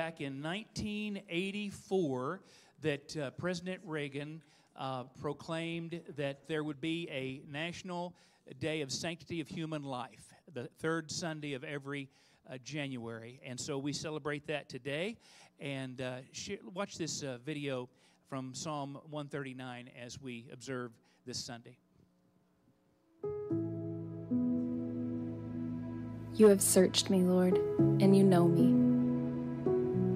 [0.00, 2.40] back in 1984
[2.80, 4.42] that uh, President Reagan
[4.74, 8.14] uh, proclaimed that there would be a national
[8.60, 12.08] day of sanctity of human life, the third Sunday of every
[12.50, 13.42] uh, January.
[13.44, 15.18] And so we celebrate that today.
[15.60, 16.20] And uh,
[16.72, 17.90] watch this uh, video
[18.26, 20.92] from Psalm 139 as we observe
[21.26, 21.76] this Sunday.
[26.36, 27.58] You have searched me, Lord,
[28.00, 28.89] and you know me.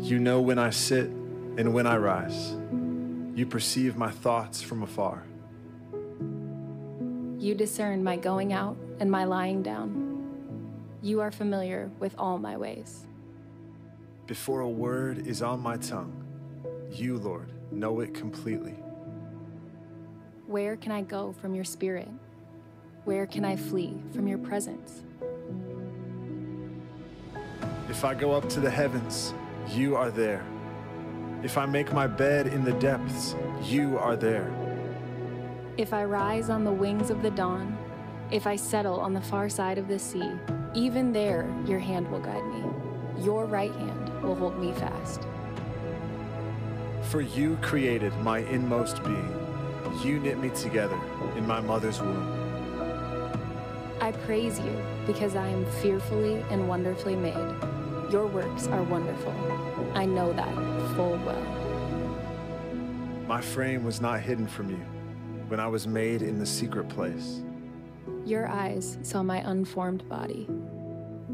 [0.05, 2.55] You know when I sit and when I rise.
[3.35, 5.23] You perceive my thoughts from afar.
[7.39, 10.69] You discern my going out and my lying down.
[11.01, 13.07] You are familiar with all my ways.
[14.27, 16.13] Before a word is on my tongue,
[16.91, 18.75] you, Lord, know it completely.
[20.47, 22.11] Where can I go from your spirit?
[23.07, 25.03] Where can I flee from your presence?
[27.89, 29.33] If I go up to the heavens,
[29.69, 30.45] you are there.
[31.43, 34.51] If I make my bed in the depths, you are there.
[35.77, 37.77] If I rise on the wings of the dawn,
[38.31, 40.31] if I settle on the far side of the sea,
[40.75, 43.25] even there your hand will guide me.
[43.25, 45.23] Your right hand will hold me fast.
[47.03, 49.41] For you created my inmost being.
[50.03, 50.99] You knit me together
[51.37, 52.41] in my mother's womb.
[54.01, 57.74] I praise you because I am fearfully and wonderfully made.
[58.11, 59.35] Your works are wonderful.
[59.95, 60.55] I know that
[60.95, 61.65] full well.
[63.27, 64.85] My frame was not hidden from you
[65.49, 67.43] when I was made in the secret place.
[68.25, 70.49] Your eyes saw my unformed body.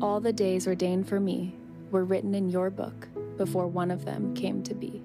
[0.01, 1.57] All the days ordained for me
[1.91, 5.03] were written in your book before one of them came to be.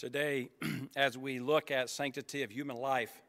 [0.00, 0.48] Today,
[0.96, 3.20] as we look at sanctity of human life,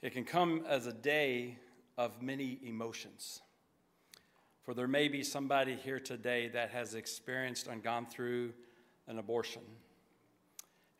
[0.00, 1.58] it can come as a day
[1.98, 3.42] of many emotions.
[4.62, 8.54] For there may be somebody here today that has experienced and gone through
[9.06, 9.60] an abortion.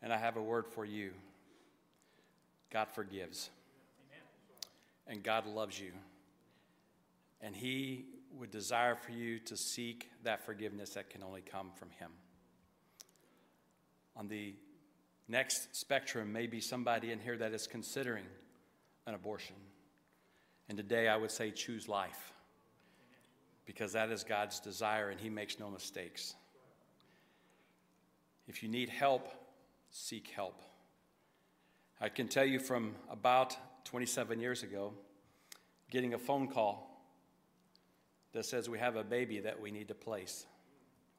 [0.03, 1.13] And I have a word for you
[2.71, 3.49] God forgives.
[5.07, 5.93] And God loves you.
[7.41, 8.05] And He
[8.39, 12.11] would desire for you to seek that forgiveness that can only come from Him.
[14.21, 14.53] On the
[15.29, 18.27] next spectrum may be somebody in here that is considering
[19.07, 19.57] an abortion.
[20.69, 22.35] And today I would say choose life
[23.65, 26.35] because that is God's desire and He makes no mistakes.
[28.47, 29.27] If you need help,
[29.91, 30.61] seek help.
[31.99, 33.57] I can tell you from about
[33.87, 34.93] 27 years ago,
[35.91, 37.03] getting a phone call
[38.35, 40.45] that says we have a baby that we need to place.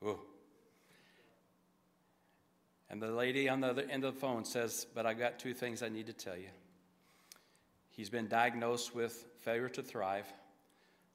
[0.05, 0.19] Ooh.
[2.91, 5.53] And the lady on the other end of the phone says, But I've got two
[5.53, 6.49] things I need to tell you.
[7.89, 10.25] He's been diagnosed with failure to thrive,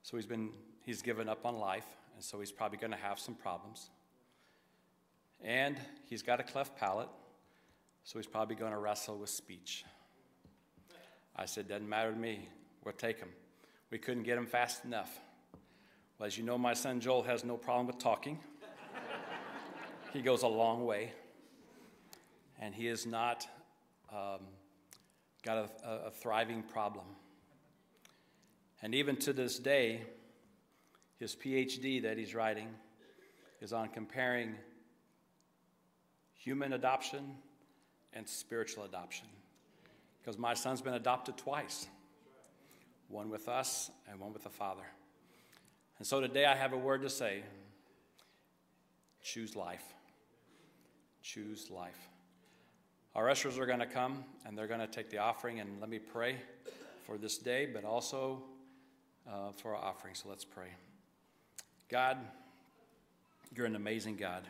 [0.01, 0.49] so he's, been,
[0.83, 1.85] he's given up on life,
[2.15, 3.91] and so he's probably going to have some problems.
[5.43, 5.77] And
[6.09, 7.09] he's got a cleft palate,
[8.03, 9.85] so he's probably going to wrestle with speech.
[11.35, 12.49] I said, Doesn't matter to me.
[12.83, 13.29] We'll take him.
[13.91, 15.19] We couldn't get him fast enough.
[16.17, 18.39] Well, as you know, my son Joel has no problem with talking,
[20.11, 21.11] he goes a long way
[22.59, 23.47] and he has not
[24.11, 24.39] um,
[25.43, 27.05] got a, a, thriving problem.
[28.81, 30.01] And even to this day,
[31.19, 32.69] his PhD that he's writing
[33.61, 34.55] is on comparing
[36.35, 37.35] human adoption
[38.13, 39.27] and spiritual adoption.
[40.21, 41.87] Because my son's been adopted twice
[43.09, 44.83] one with us and one with the Father.
[45.97, 47.43] And so today I have a word to say
[49.23, 49.83] choose life.
[51.21, 52.09] Choose life.
[53.17, 55.59] Our ushers are going to come and they're going to take the offering.
[55.59, 56.37] And let me pray
[57.03, 58.43] for this day, but also
[59.27, 60.13] uh, for our offering.
[60.13, 60.67] So let's pray.
[61.89, 62.17] God,
[63.55, 64.43] you're an amazing God,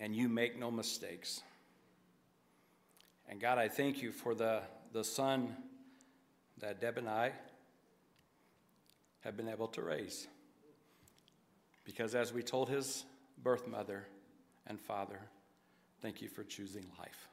[0.00, 1.42] and you make no mistakes.
[3.28, 4.62] And God, I thank you for the,
[4.94, 5.54] the son
[6.60, 7.32] that Deb and I
[9.20, 10.26] have been able to raise.
[11.84, 13.04] Because as we told his
[13.42, 14.06] birth mother
[14.66, 15.20] and father,
[16.00, 17.28] Thank you for choosing life.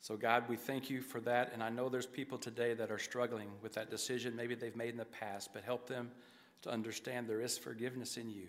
[0.00, 1.52] So, God, we thank you for that.
[1.54, 4.90] And I know there's people today that are struggling with that decision maybe they've made
[4.90, 6.10] in the past, but help them
[6.62, 8.46] to understand there is forgiveness in you.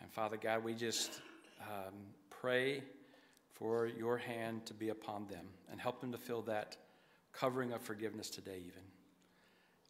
[0.00, 1.20] And Father God, we just
[1.62, 1.94] um,
[2.28, 2.82] pray
[3.52, 6.76] for your hand to be upon them and help them to feel that
[7.32, 8.82] covering of forgiveness today, even.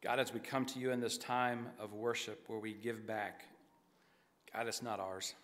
[0.03, 3.45] God, as we come to you in this time of worship where we give back,
[4.53, 5.35] God, it's not ours.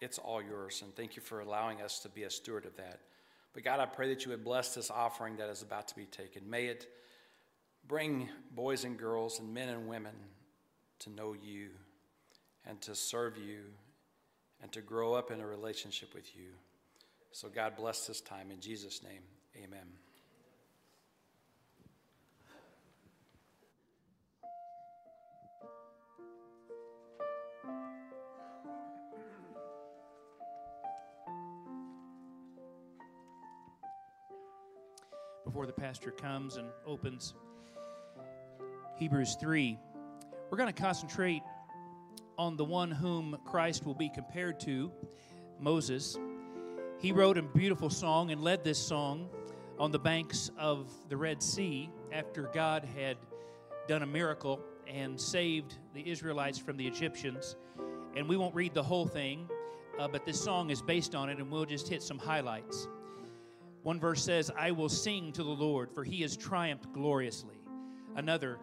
[0.00, 3.00] It's all yours, and thank you for allowing us to be a steward of that.
[3.52, 6.04] But God, I pray that you would bless this offering that is about to be
[6.04, 6.48] taken.
[6.48, 6.86] May it
[7.86, 10.14] bring boys and girls and men and women
[11.00, 11.70] to know you
[12.64, 13.60] and to serve you
[14.62, 16.50] and to grow up in a relationship with you.
[17.32, 18.50] So, God bless this time.
[18.50, 19.22] In Jesus' name,
[19.56, 19.86] amen.
[35.48, 37.32] Before the pastor comes and opens
[38.98, 39.78] Hebrews 3,
[40.50, 41.40] we're going to concentrate
[42.36, 44.92] on the one whom Christ will be compared to,
[45.58, 46.18] Moses.
[46.98, 49.30] He wrote a beautiful song and led this song
[49.78, 53.16] on the banks of the Red Sea after God had
[53.88, 57.56] done a miracle and saved the Israelites from the Egyptians.
[58.14, 59.48] And we won't read the whole thing,
[59.98, 62.86] uh, but this song is based on it, and we'll just hit some highlights.
[63.82, 67.56] One verse says, I will sing to the Lord, for he has triumphed gloriously.
[68.16, 68.58] Another,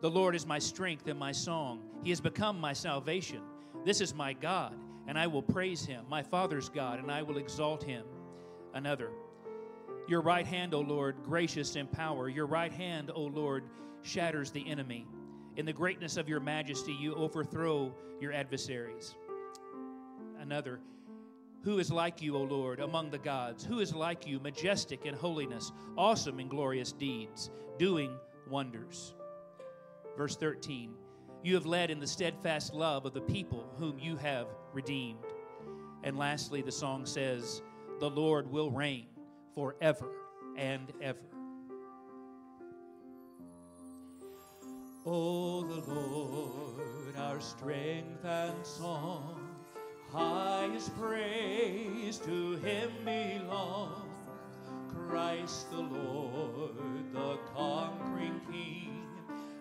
[0.00, 1.82] the Lord is my strength and my song.
[2.02, 3.40] He has become my salvation.
[3.84, 4.76] This is my God,
[5.06, 8.04] and I will praise him, my Father's God, and I will exalt him.
[8.74, 9.10] Another,
[10.08, 12.28] your right hand, O Lord, gracious in power.
[12.28, 13.64] Your right hand, O Lord,
[14.02, 15.06] shatters the enemy.
[15.56, 19.14] In the greatness of your majesty, you overthrow your adversaries.
[20.40, 20.80] Another,
[21.62, 23.64] who is like you, O Lord, among the gods?
[23.64, 28.16] Who is like you, majestic in holiness, awesome in glorious deeds, doing
[28.48, 29.14] wonders?
[30.16, 30.94] Verse 13
[31.42, 35.24] You have led in the steadfast love of the people whom you have redeemed.
[36.04, 37.62] And lastly, the song says,
[37.98, 39.06] The Lord will reign
[39.54, 40.10] forever
[40.56, 41.18] and ever.
[45.04, 49.47] O the Lord, our strength and song,
[50.12, 54.04] highest praise to him belongs.
[55.08, 56.74] Christ the Lord,
[57.12, 59.06] the conquering King.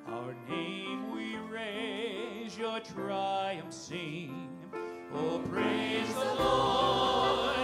[0.08, 4.50] Our name we raise, your triumph sing.
[5.14, 7.57] Oh, praise the Lord,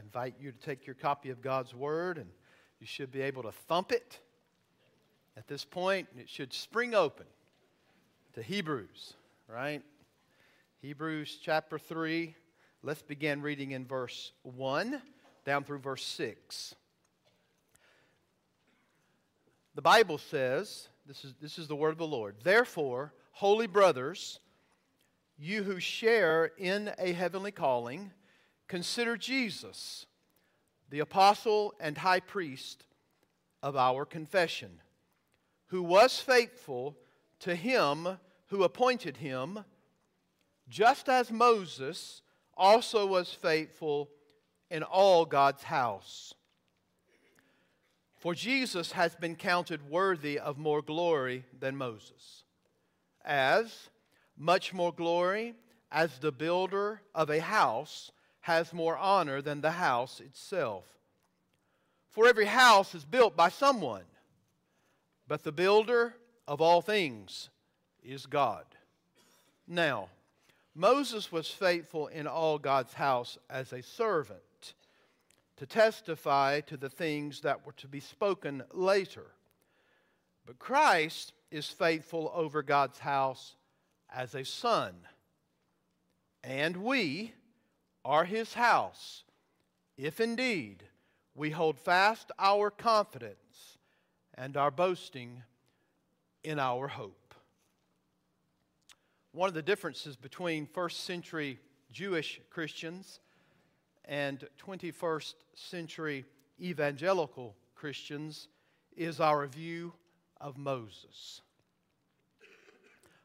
[0.00, 2.26] I invite you to take your copy of God's Word and
[2.80, 4.18] you should be able to thump it.
[5.36, 7.26] At this point, it should spring open
[8.32, 9.12] to Hebrews,
[9.46, 9.82] right?
[10.80, 12.34] Hebrews chapter 3.
[12.82, 15.02] Let's begin reading in verse 1
[15.44, 16.74] down through verse 6.
[19.74, 22.36] The Bible says, this is, this is the word of the Lord.
[22.42, 24.40] Therefore, holy brothers,
[25.38, 28.12] you who share in a heavenly calling,
[28.70, 30.06] consider Jesus,
[30.90, 32.84] the apostle and high priest
[33.64, 34.70] of our confession,
[35.66, 36.96] who was faithful
[37.40, 39.64] to him who appointed him,
[40.68, 42.22] just as Moses
[42.56, 44.08] also was faithful
[44.70, 46.32] in all God's house.
[48.18, 52.44] For Jesus has been counted worthy of more glory than Moses,
[53.24, 53.88] as
[54.38, 55.54] much more glory
[55.90, 58.12] as the builder of a house
[58.50, 60.84] has more honor than the house itself.
[62.08, 64.02] For every house is built by someone,
[65.28, 66.16] but the builder
[66.48, 67.48] of all things
[68.02, 68.64] is God.
[69.68, 70.08] Now,
[70.74, 74.74] Moses was faithful in all God's house as a servant
[75.56, 79.26] to testify to the things that were to be spoken later.
[80.44, 83.54] But Christ is faithful over God's house
[84.12, 84.94] as a son.
[86.42, 87.34] And we
[88.04, 89.24] are his house,
[89.96, 90.84] if indeed
[91.34, 93.78] we hold fast our confidence
[94.34, 95.42] and our boasting
[96.42, 97.34] in our hope.
[99.32, 101.58] One of the differences between first century
[101.92, 103.20] Jewish Christians
[104.06, 106.24] and 21st century
[106.60, 108.48] evangelical Christians
[108.96, 109.92] is our view
[110.40, 111.42] of Moses.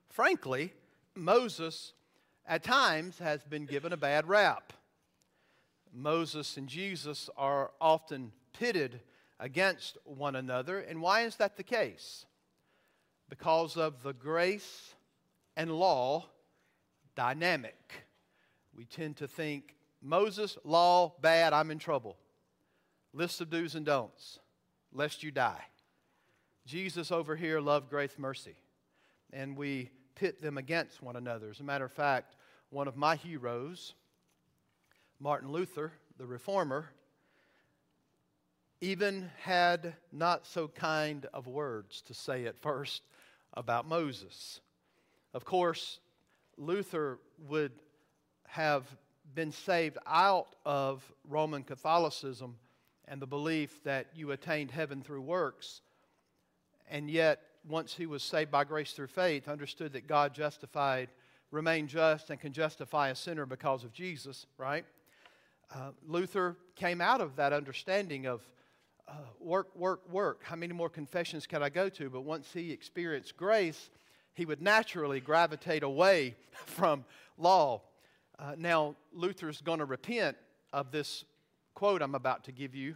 [0.10, 0.74] Frankly,
[1.16, 1.94] Moses
[2.48, 4.74] at times has been given a bad rap.
[5.94, 9.02] Moses and Jesus are often pitted
[9.40, 10.80] against one another.
[10.80, 12.26] And why is that the case?
[13.30, 14.96] Because of the grace
[15.56, 16.26] and law
[17.16, 18.06] dynamic.
[18.76, 22.18] We tend to think Moses, law, bad, I'm in trouble.
[23.14, 24.40] List of do's and don'ts,
[24.92, 25.64] lest you die.
[26.66, 28.56] Jesus over here, love, grace, mercy.
[29.32, 31.50] And we pit them against one another.
[31.50, 32.36] As a matter of fact,
[32.70, 33.94] one of my heroes,
[35.20, 36.90] Martin Luther, the reformer,
[38.82, 43.04] even had not so kind of words to say at first
[43.54, 44.60] about Moses.
[45.34, 46.00] Of course,
[46.58, 47.72] Luther would
[48.48, 48.86] have
[49.34, 52.56] been saved out of Roman Catholicism
[53.08, 55.82] and the belief that you attained heaven through works,
[56.90, 61.10] and yet, once he was saved by grace through faith, understood that God justified,
[61.52, 64.86] remained just, and can justify a sinner because of Jesus, right?
[65.74, 68.48] Uh, Luther came out of that understanding of
[69.08, 70.42] uh, work, work, work.
[70.44, 72.10] How many more confessions can I go to?
[72.10, 73.90] But once he experienced grace,
[74.34, 77.06] he would naturally gravitate away from
[77.38, 77.82] law
[78.38, 80.36] uh, now, Luther's going to repent
[80.74, 81.24] of this
[81.74, 82.96] quote I'm about to give you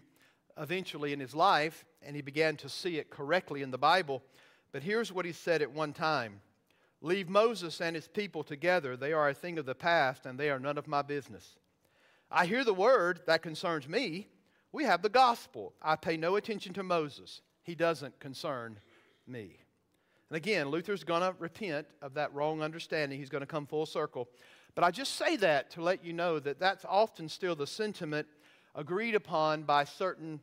[0.57, 4.21] eventually in his life, and he began to see it correctly in the Bible.
[4.71, 6.41] But here's what he said at one time
[7.01, 8.97] Leave Moses and his people together.
[8.97, 11.55] They are a thing of the past, and they are none of my business.
[12.29, 14.27] I hear the word that concerns me.
[14.71, 15.73] We have the gospel.
[15.81, 17.41] I pay no attention to Moses.
[17.63, 18.79] He doesn't concern
[19.25, 19.55] me.
[20.29, 23.17] And again, Luther's going to repent of that wrong understanding.
[23.17, 24.27] He's going to come full circle.
[24.75, 28.27] But I just say that to let you know that that's often still the sentiment
[28.75, 30.39] agreed upon by certain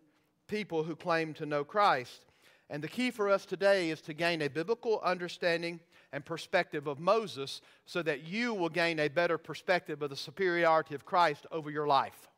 [0.48, 2.25] people who claim to know Christ.
[2.68, 5.80] And the key for us today is to gain a biblical understanding
[6.12, 10.94] and perspective of Moses so that you will gain a better perspective of the superiority
[10.94, 12.28] of Christ over your life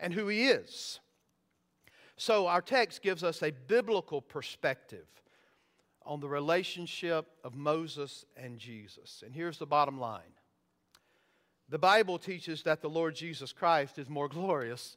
[0.00, 0.98] and who he is.
[2.16, 5.06] So, our text gives us a biblical perspective
[6.04, 9.22] on the relationship of Moses and Jesus.
[9.24, 10.34] And here's the bottom line
[11.68, 14.96] the Bible teaches that the Lord Jesus Christ is more glorious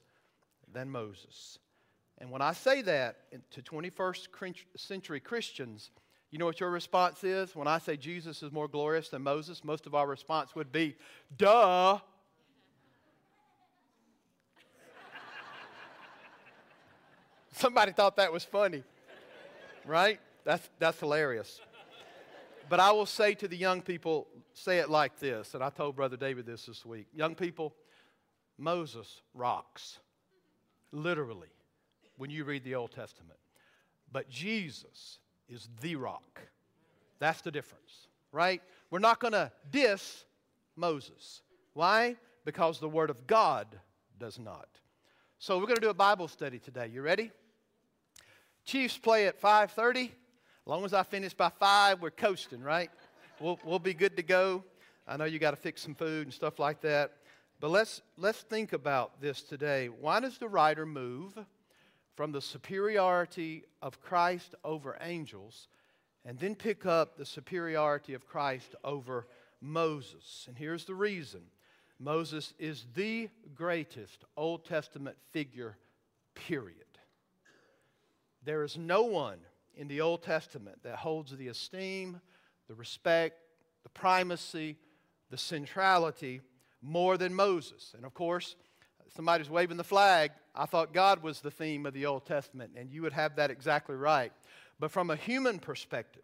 [0.71, 1.59] than Moses.
[2.17, 3.17] And when I say that
[3.51, 4.28] to 21st
[4.78, 5.91] century Christians,
[6.32, 7.56] you know what your response is?
[7.56, 10.95] When I say Jesus is more glorious than Moses, most of our response would be,
[11.38, 11.99] duh.
[17.54, 18.84] Somebody thought that was funny,
[19.86, 20.19] right?
[20.43, 21.62] That's, that's hilarious.
[22.69, 25.95] But I will say to the young people, say it like this, and I told
[25.95, 27.08] Brother David this this week.
[27.13, 27.73] Young people,
[28.58, 29.99] Moses rocks,
[30.91, 31.49] literally,
[32.17, 33.39] when you read the Old Testament.
[34.12, 36.41] But Jesus is the rock.
[37.19, 38.62] That's the difference, right?
[38.89, 40.25] We're not going to diss
[40.75, 41.41] Moses.
[41.73, 42.15] Why?
[42.45, 43.67] Because the Word of God
[44.19, 44.67] does not.
[45.39, 46.89] So we're going to do a Bible study today.
[46.93, 47.32] You ready?
[48.63, 50.06] Chiefs play at 5:30.
[50.06, 50.12] As
[50.65, 52.89] long as I finish by 5, we're coasting, right?
[53.39, 54.63] We'll, we'll be good to go.
[55.08, 57.12] I know you got to fix some food and stuff like that.
[57.60, 59.88] But let's, let's think about this today.
[59.88, 61.38] Why does the writer move
[62.15, 65.67] from the superiority of Christ over angels
[66.23, 69.28] and then pick up the superiority of Christ over
[69.62, 70.45] Moses?
[70.47, 71.41] And here's the reason
[71.99, 75.78] Moses is the greatest Old Testament figure,
[76.34, 76.86] period.
[78.43, 79.39] There is no one
[79.75, 82.19] in the Old Testament that holds the esteem,
[82.67, 83.39] the respect,
[83.84, 84.78] the primacy,
[85.30, 86.41] the centrality
[86.82, 87.93] more than Moses.
[87.95, 88.56] And of course,
[89.15, 90.32] somebody's waving the flag.
[90.55, 93.51] I thought God was the theme of the Old Testament, and you would have that
[93.51, 94.31] exactly right.
[94.79, 96.23] But from a human perspective,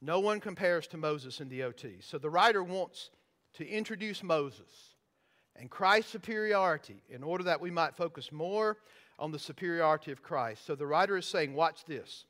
[0.00, 1.96] no one compares to Moses in the OT.
[2.00, 3.10] So the writer wants
[3.54, 4.94] to introduce Moses
[5.56, 8.78] and Christ's superiority in order that we might focus more
[9.18, 10.64] on the superiority of Christ.
[10.64, 12.24] So the writer is saying, watch this.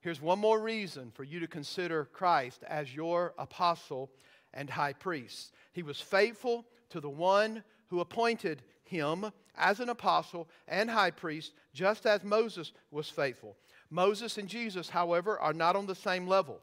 [0.00, 4.10] Here's one more reason for you to consider Christ as your apostle
[4.54, 5.52] and high priest.
[5.72, 11.52] He was faithful to the one who appointed him as an apostle and high priest,
[11.74, 13.56] just as Moses was faithful.
[13.90, 16.60] Moses and Jesus, however, are not on the same level.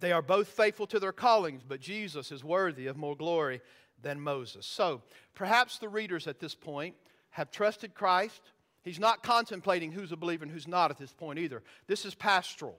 [0.00, 3.60] They are both faithful to their callings, but Jesus is worthy of more glory
[4.02, 4.66] than Moses.
[4.66, 5.02] So,
[5.34, 6.96] perhaps the readers at this point
[7.30, 8.42] have trusted Christ.
[8.82, 11.62] He's not contemplating who's a believer and who's not at this point either.
[11.86, 12.76] This is pastoral,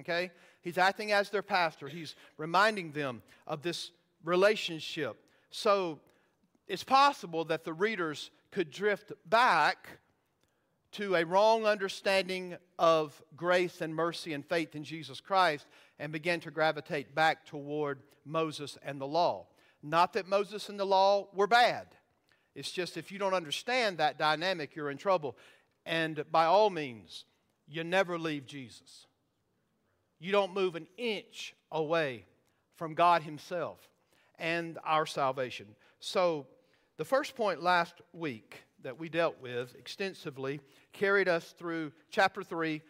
[0.00, 0.30] okay?
[0.60, 1.88] He's acting as their pastor.
[1.88, 3.90] He's reminding them of this
[4.22, 5.16] relationship.
[5.50, 5.98] So
[6.68, 9.98] it's possible that the readers could drift back
[10.92, 15.66] to a wrong understanding of grace and mercy and faith in Jesus Christ
[15.98, 19.46] and begin to gravitate back toward Moses and the law.
[19.82, 21.86] Not that Moses and the law were bad.
[22.54, 25.36] It's just if you don't understand that dynamic, you're in trouble.
[25.84, 27.24] And by all means,
[27.68, 29.06] you never leave Jesus.
[30.18, 32.24] You don't move an inch away
[32.76, 33.78] from God Himself
[34.38, 35.66] and our salvation.
[36.00, 36.46] So,
[36.96, 40.60] the first point last week that we dealt with extensively
[40.92, 42.80] carried us through chapter 3,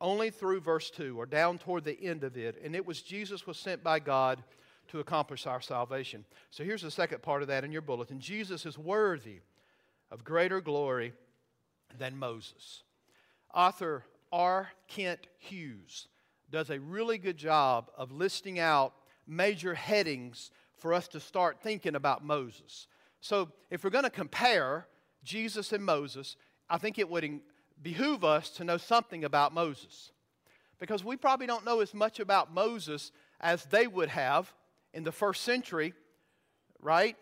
[0.00, 2.60] only through verse 2, or down toward the end of it.
[2.62, 4.42] And it was Jesus was sent by God
[4.88, 6.24] to accomplish our salvation.
[6.50, 9.40] So, here's the second part of that in your bulletin Jesus is worthy
[10.10, 11.12] of greater glory
[11.98, 12.84] than Moses.
[13.54, 14.68] Author R.
[14.86, 16.08] Kent Hughes
[16.50, 18.94] does a really good job of listing out
[19.26, 22.86] major headings for us to start thinking about Moses.
[23.20, 24.86] So, if we're going to compare
[25.24, 26.36] Jesus and Moses,
[26.70, 27.40] I think it would
[27.82, 30.12] behoove us to know something about Moses.
[30.78, 34.52] Because we probably don't know as much about Moses as they would have
[34.94, 35.92] in the first century,
[36.80, 37.16] right?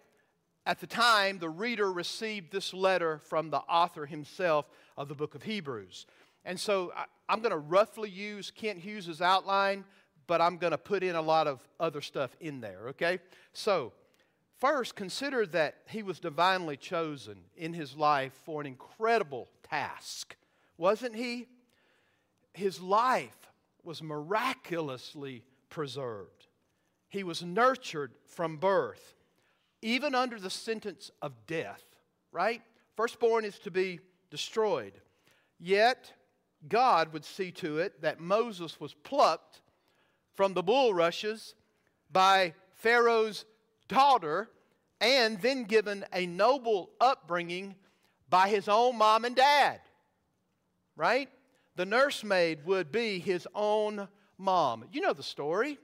[0.67, 5.35] At the time, the reader received this letter from the author himself of the book
[5.35, 6.07] of Hebrews.
[6.45, 9.85] And so I, am going to roughly use Kent Hughes' outline,
[10.27, 13.21] but I'm going to put in a lot of other stuff in there, okay?
[13.53, 13.93] So,
[14.59, 20.37] first, consider that he was divinely chosen in his life for an incredible task,
[20.77, 21.47] wasn't he?
[22.53, 23.51] His life
[23.83, 26.47] was miraculously preserved.
[27.09, 29.15] He was nurtured from birth,
[29.83, 31.85] even under the sentence of death,
[32.33, 32.63] right?
[32.97, 34.95] Firstborn is to be destroyed.
[35.59, 36.13] Yet,
[36.69, 39.61] God would see to it that Moses was plucked
[40.35, 41.55] from the bulrushes
[42.11, 43.45] by Pharaoh's
[43.89, 44.49] daughter
[45.01, 47.75] and then given a noble upbringing
[48.29, 49.81] by his own mom and dad.
[50.97, 51.29] Right?
[51.77, 54.85] The nursemaid would be his own mom.
[54.93, 55.79] You know the story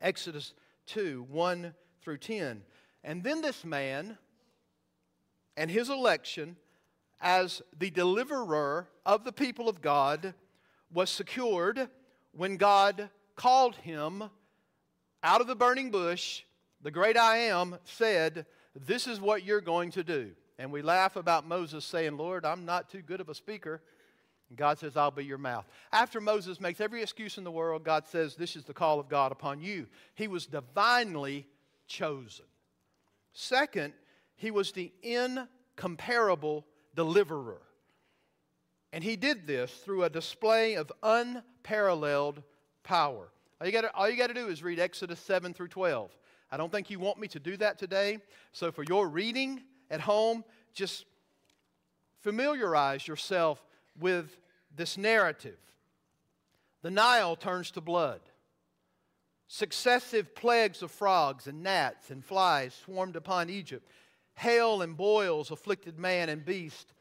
[0.00, 0.54] Exodus
[0.86, 2.62] 2 1 through 10.
[3.04, 4.18] And then this man
[5.56, 6.56] and his election
[7.20, 10.34] as the deliverer of the people of God
[10.92, 11.88] was secured
[12.32, 14.24] when God called him
[15.22, 16.42] out of the burning bush.
[16.82, 20.30] The great I am said, This is what you're going to do.
[20.58, 23.80] And we laugh about Moses saying, Lord, I'm not too good of a speaker.
[24.48, 25.66] And God says, I'll be your mouth.
[25.92, 29.08] After Moses makes every excuse in the world, God says, This is the call of
[29.08, 29.86] God upon you.
[30.14, 31.46] He was divinely
[31.86, 32.46] chosen.
[33.32, 33.92] Second,
[34.36, 37.62] he was the incomparable deliverer.
[38.92, 42.42] And he did this through a display of unparalleled
[42.82, 43.28] power.
[43.60, 43.72] All you,
[44.10, 46.10] you gotta do is read Exodus 7 through 12.
[46.50, 48.18] I don't think you want me to do that today.
[48.52, 51.04] So for your reading at home, just
[52.20, 53.62] familiarize yourself
[53.98, 54.38] with
[54.74, 55.58] this narrative.
[56.82, 58.20] The Nile turns to blood.
[59.46, 63.88] Successive plagues of frogs and gnats and flies swarmed upon Egypt.
[64.34, 66.92] Hail and boils afflicted man and beast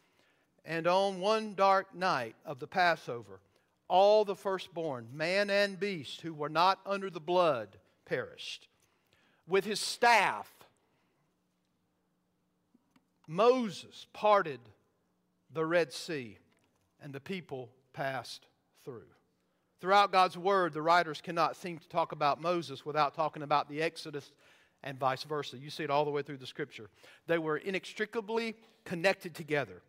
[0.65, 3.39] And on one dark night of the Passover,
[3.87, 8.67] all the firstborn, man and beast, who were not under the blood, perished.
[9.47, 10.51] With his staff,
[13.27, 14.59] Moses parted
[15.53, 16.37] the Red Sea,
[17.01, 18.45] and the people passed
[18.83, 19.07] through.
[19.79, 23.81] Throughout God's Word, the writers cannot seem to talk about Moses without talking about the
[23.81, 24.31] Exodus
[24.83, 25.57] and vice versa.
[25.57, 26.89] You see it all the way through the Scripture.
[27.27, 28.55] They were inextricably
[28.85, 29.81] connected together.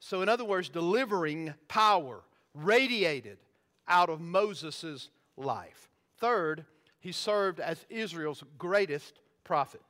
[0.00, 2.20] So, in other words, delivering power
[2.54, 3.38] radiated
[3.86, 5.88] out of Moses' life.
[6.18, 6.64] Third,
[7.08, 9.80] he served as Israel's greatest prophet.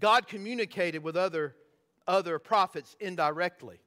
[0.00, 1.54] God communicated with other,
[2.08, 3.78] other prophets indirectly.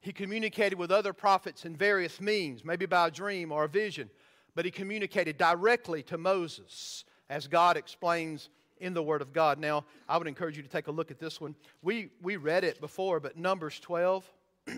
[0.00, 4.08] He communicated with other prophets in various means, maybe by a dream or a vision,
[4.54, 9.58] but he communicated directly to Moses, as God explains in the Word of God.
[9.58, 11.54] Now, I would encourage you to take a look at this one.
[11.82, 14.24] We, we read it before, but Numbers 12,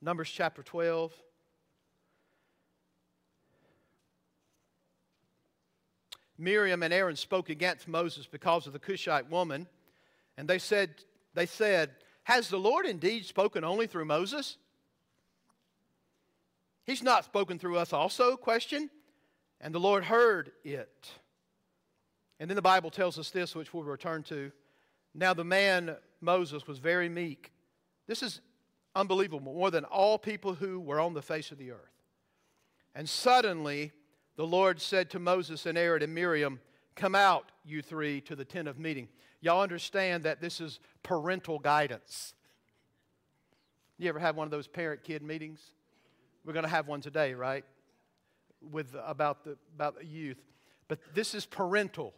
[0.00, 1.12] Numbers chapter 12.
[6.38, 9.66] Miriam and Aaron spoke against Moses because of the Cushite woman,
[10.36, 10.90] and they said,
[11.34, 11.90] they said,
[12.22, 14.56] Has the Lord indeed spoken only through Moses?
[16.84, 18.36] He's not spoken through us also?
[18.36, 18.88] Question.
[19.60, 21.10] And the Lord heard it.
[22.40, 24.52] And then the Bible tells us this, which we'll return to.
[25.14, 27.52] Now the man Moses was very meek.
[28.06, 28.40] This is
[28.94, 32.02] unbelievable, more than all people who were on the face of the earth.
[32.94, 33.92] And suddenly
[34.38, 36.60] the Lord said to Moses and Aaron and Miriam,
[36.94, 39.08] Come out, you three, to the tent of meeting.
[39.40, 42.34] Y'all understand that this is parental guidance.
[43.98, 45.60] You ever have one of those parent kid meetings?
[46.44, 47.64] We're going to have one today, right?
[48.70, 50.38] With about the about the youth.
[50.86, 52.14] But this is parental.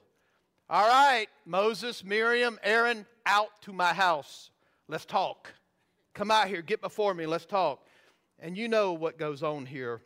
[0.69, 4.51] All right, Moses, Miriam, Aaron, out to my house.
[4.89, 5.51] Let's talk.
[6.13, 7.87] Come out here, get before me, let's talk.
[8.39, 10.03] And you know what goes on here.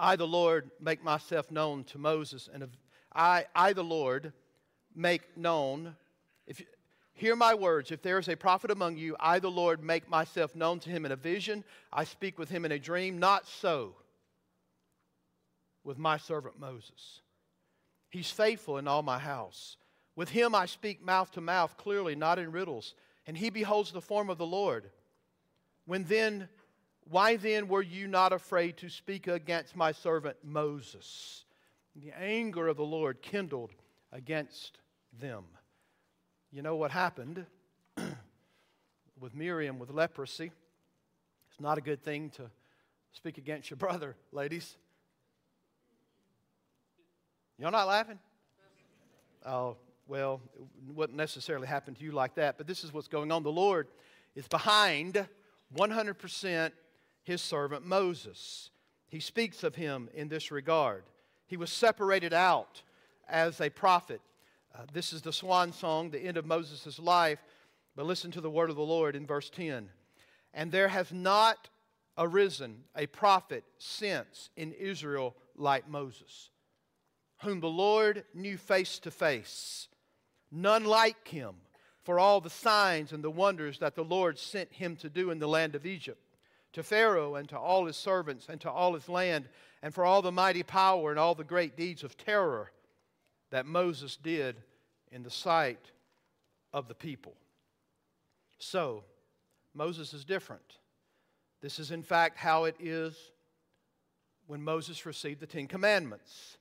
[0.00, 2.66] I, the Lord, make myself known to Moses, and
[3.14, 4.32] I, I, the Lord,
[4.94, 5.94] make known.
[6.46, 6.66] If you,
[7.12, 10.56] hear my words, if there is a prophet among you, I, the Lord, make myself
[10.56, 11.64] known to him in a vision.
[11.92, 13.18] I speak with him in a dream.
[13.18, 13.94] Not so
[15.84, 17.20] with my servant Moses.
[18.08, 19.76] He's faithful in all my house.
[20.16, 22.94] With him I speak mouth to mouth clearly, not in riddles,
[23.26, 24.90] and he beholds the form of the Lord.
[25.84, 26.48] When then
[27.10, 31.44] why then were you not afraid to speak against my servant Moses?
[31.96, 33.72] The anger of the Lord kindled
[34.12, 34.78] against
[35.20, 35.42] them.
[36.52, 37.46] You know what happened
[39.20, 40.52] with Miriam with leprosy?
[41.50, 42.48] It's not a good thing to
[43.10, 44.76] speak against your brother, ladies.
[47.58, 48.20] Y'all not laughing?
[49.44, 53.32] Oh, well, it wouldn't necessarily happen to you like that, but this is what's going
[53.32, 53.42] on.
[53.42, 53.88] The Lord
[54.36, 55.26] is behind
[55.76, 56.70] 100%
[57.22, 58.70] his servant Moses.
[59.08, 61.04] He speaks of him in this regard.
[61.46, 62.82] He was separated out
[63.28, 64.20] as a prophet.
[64.74, 67.40] Uh, this is the swan song, the end of Moses' life.
[67.96, 69.88] But listen to the word of the Lord in verse 10.
[70.54, 71.68] And there has not
[72.16, 76.50] arisen a prophet since in Israel like Moses,
[77.42, 79.88] whom the Lord knew face to face.
[80.52, 81.54] None like him
[82.02, 85.38] for all the signs and the wonders that the Lord sent him to do in
[85.38, 86.20] the land of Egypt
[86.72, 89.48] to Pharaoh and to all his servants and to all his land,
[89.82, 92.70] and for all the mighty power and all the great deeds of terror
[93.50, 94.56] that Moses did
[95.10, 95.90] in the sight
[96.72, 97.34] of the people.
[98.58, 99.04] So,
[99.74, 100.78] Moses is different.
[101.60, 103.16] This is, in fact, how it is
[104.46, 106.58] when Moses received the Ten Commandments,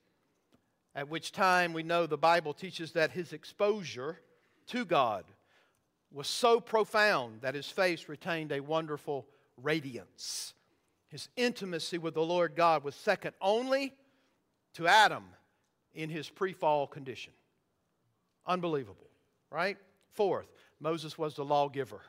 [0.95, 4.19] at which time we know the Bible teaches that his exposure
[4.67, 5.25] to God
[6.11, 9.27] was so profound that his face retained a wonderful
[9.63, 10.53] radiance.
[11.09, 13.93] His intimacy with the Lord God was second only
[14.73, 15.23] to Adam
[15.93, 17.33] in his pre fall condition.
[18.45, 19.09] Unbelievable,
[19.51, 19.77] right?
[20.13, 20.47] Fourth,
[20.79, 22.01] Moses was the lawgiver.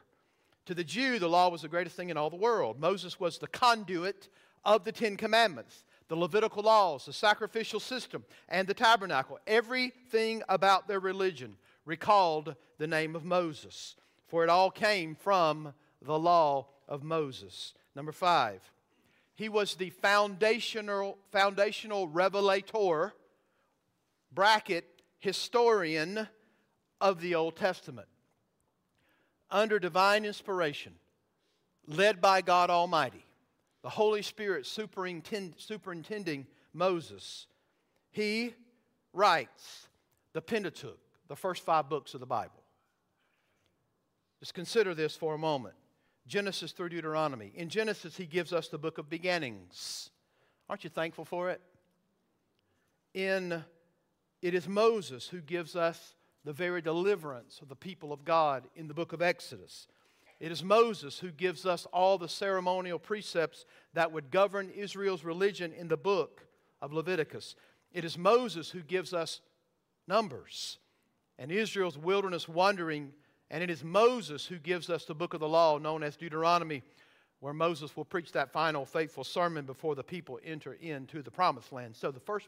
[0.67, 2.79] To the Jew, the law was the greatest thing in all the world.
[2.79, 4.29] Moses was the conduit
[4.65, 9.39] of the Ten Commandments, the Levitical laws, the sacrificial system, and the tabernacle.
[9.47, 13.97] Everything about their religion recalled the name of Moses,
[14.29, 17.73] for it all came from the law of Moses.
[17.95, 18.61] Number five,
[19.35, 23.15] he was the foundational, foundational revelator,
[24.33, 24.85] bracket,
[25.21, 26.29] historian
[27.01, 28.09] of the Old Testament.
[29.51, 30.93] Under divine inspiration,
[31.87, 33.25] led by God Almighty,
[33.83, 37.47] the Holy Spirit superintend, superintending Moses,
[38.11, 38.55] he
[39.13, 39.89] writes
[40.33, 40.99] the Pentateuch,
[41.29, 42.63] the first five books of the Bible.
[44.39, 45.75] Just consider this for a moment.
[46.27, 47.53] Genesis through Deuteronomy.
[47.55, 50.11] In Genesis, he gives us the book of beginnings.
[50.69, 51.61] Aren't you thankful for it?
[53.15, 53.65] In
[54.43, 58.89] it is Moses who gives us the very deliverance of the people of God in
[58.89, 59.87] the book of Exodus.
[60.39, 65.73] It is Moses who gives us all the ceremonial precepts that would govern Israel's religion
[65.75, 66.47] in the book
[66.81, 67.57] of Leviticus.
[67.93, 69.41] It is Moses who gives us
[70.09, 70.79] Numbers
[71.39, 73.13] and Israel's wilderness wandering.
[73.51, 76.83] And it is Moses who gives us the book of the law known as Deuteronomy,
[77.41, 81.73] where Moses will preach that final faithful sermon before the people enter into the promised
[81.73, 81.97] land.
[81.97, 82.47] So, the first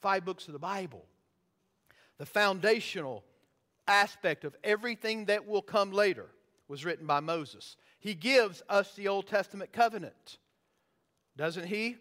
[0.00, 1.04] five, books of the Bible,
[2.16, 3.22] the foundational
[3.86, 6.26] aspect of everything that will come later
[6.68, 7.76] was written by Moses.
[7.98, 10.38] He gives us the Old Testament covenant,
[11.36, 11.96] doesn't he?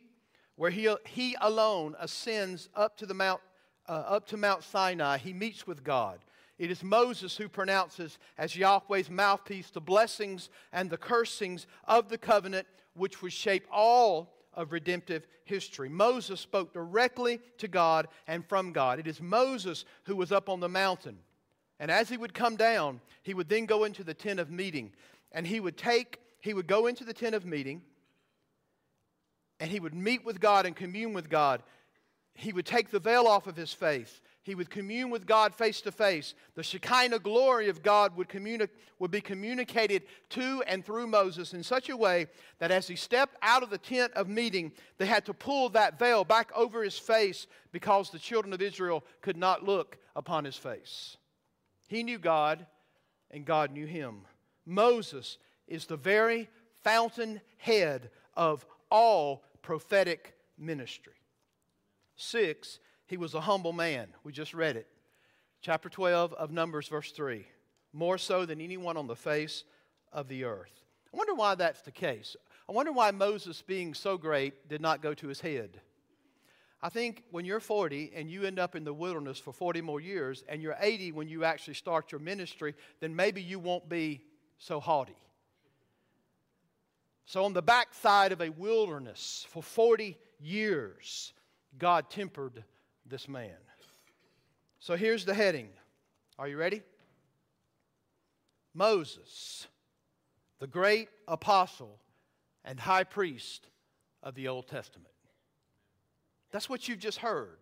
[0.55, 3.41] Where he, he alone ascends up to the Mount,
[3.87, 5.17] uh, up to Mount Sinai.
[5.17, 6.19] He meets with God.
[6.59, 12.17] It is Moses who pronounces as Yahweh's mouthpiece the blessings and the cursings of the
[12.19, 15.89] covenant, which would shape all of redemptive history.
[15.89, 18.99] Moses spoke directly to God and from God.
[18.99, 21.17] It is Moses who was up on the mountain
[21.79, 24.91] and as he would come down, he would then go into the tent of meeting.
[25.31, 27.81] And he would take, he would go into the tent of meeting,
[29.59, 31.63] and he would meet with God and commune with God.
[32.33, 34.21] He would take the veil off of his face.
[34.43, 36.33] He would commune with God face to face.
[36.55, 41.61] The Shekinah glory of God would, communi- would be communicated to and through Moses in
[41.61, 42.27] such a way
[42.59, 45.99] that as he stepped out of the tent of meeting, they had to pull that
[45.99, 50.55] veil back over his face because the children of Israel could not look upon his
[50.55, 51.17] face.
[51.87, 52.65] He knew God,
[53.31, 54.21] and God knew him.
[54.65, 56.49] Moses is the very
[56.83, 61.13] fountain head of all prophetic ministry.
[62.15, 64.07] Six, he was a humble man.
[64.23, 64.87] We just read it.
[65.61, 67.43] Chapter 12 of Numbers, verse 3.
[67.91, 69.63] More so than anyone on the face
[70.13, 70.83] of the earth.
[71.11, 72.35] I wonder why that's the case.
[72.69, 75.81] I wonder why Moses, being so great, did not go to his head.
[76.83, 79.99] I think when you're 40 and you end up in the wilderness for 40 more
[79.99, 84.21] years, and you're 80 when you actually start your ministry, then maybe you won't be
[84.59, 85.17] so haughty.
[87.25, 91.33] So, on the backside of a wilderness for 40 years,
[91.79, 92.63] God tempered
[93.09, 93.57] this man.
[94.79, 95.69] So, here's the heading.
[96.37, 96.81] Are you ready?
[98.73, 99.67] Moses,
[100.59, 101.99] the great apostle
[102.63, 103.67] and high priest
[104.23, 105.13] of the Old Testament.
[106.51, 107.57] That's what you've just heard.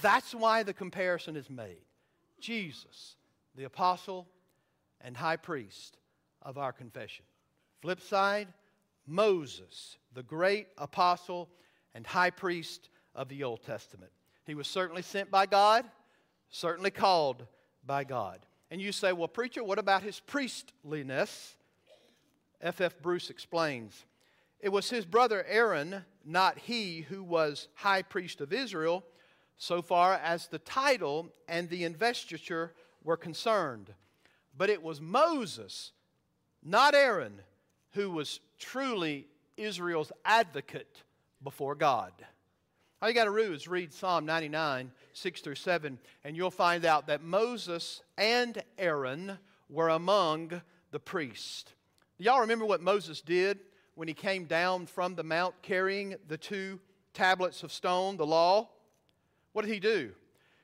[0.00, 1.84] That's why the comparison is made.
[2.40, 3.16] Jesus,
[3.54, 4.28] the apostle
[5.00, 5.96] and high priest
[6.42, 7.24] of our confession.
[7.80, 8.48] Flip side,
[9.06, 11.48] Moses, the great apostle
[11.94, 14.12] and high priest of the Old Testament.
[14.46, 15.84] He was certainly sent by God,
[16.50, 17.46] certainly called
[17.86, 18.40] by God.
[18.70, 21.56] And you say, well, preacher, what about his priestliness?
[22.60, 22.80] F.F.
[22.80, 23.02] F.
[23.02, 24.04] Bruce explains
[24.60, 29.02] it was his brother Aaron, not he, who was high priest of Israel,
[29.56, 33.92] so far as the title and the investiture were concerned.
[34.56, 35.92] But it was Moses,
[36.62, 37.40] not Aaron,
[37.90, 39.26] who was truly
[39.56, 41.02] Israel's advocate
[41.42, 42.12] before God.
[43.02, 46.84] All you got to do is read Psalm 99, 6 through 7, and you'll find
[46.84, 49.38] out that Moses and Aaron
[49.68, 50.62] were among
[50.92, 51.74] the priests.
[52.18, 53.58] Y'all remember what Moses did
[53.96, 56.78] when he came down from the mount carrying the two
[57.12, 58.68] tablets of stone, the law,
[59.52, 60.12] what did he do?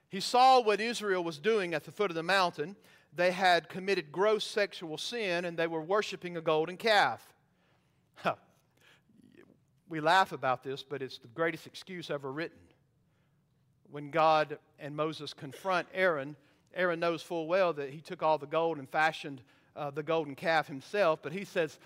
[0.09, 2.77] He saw what Israel was doing at the foot of the mountain.
[3.12, 7.35] They had committed gross sexual sin and they were worshiping a golden calf.
[8.14, 8.37] Huh.
[9.88, 12.59] We laugh about this, but it's the greatest excuse ever written.
[13.90, 16.37] When God and Moses confront Aaron,
[16.74, 19.40] Aaron knows full well that he took all the gold and fashioned
[19.74, 21.79] uh, the golden calf himself, but he says,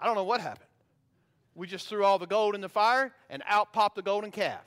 [0.00, 0.68] I don't know what happened.
[1.54, 4.64] We just threw all the gold in the fire and out popped the golden calf.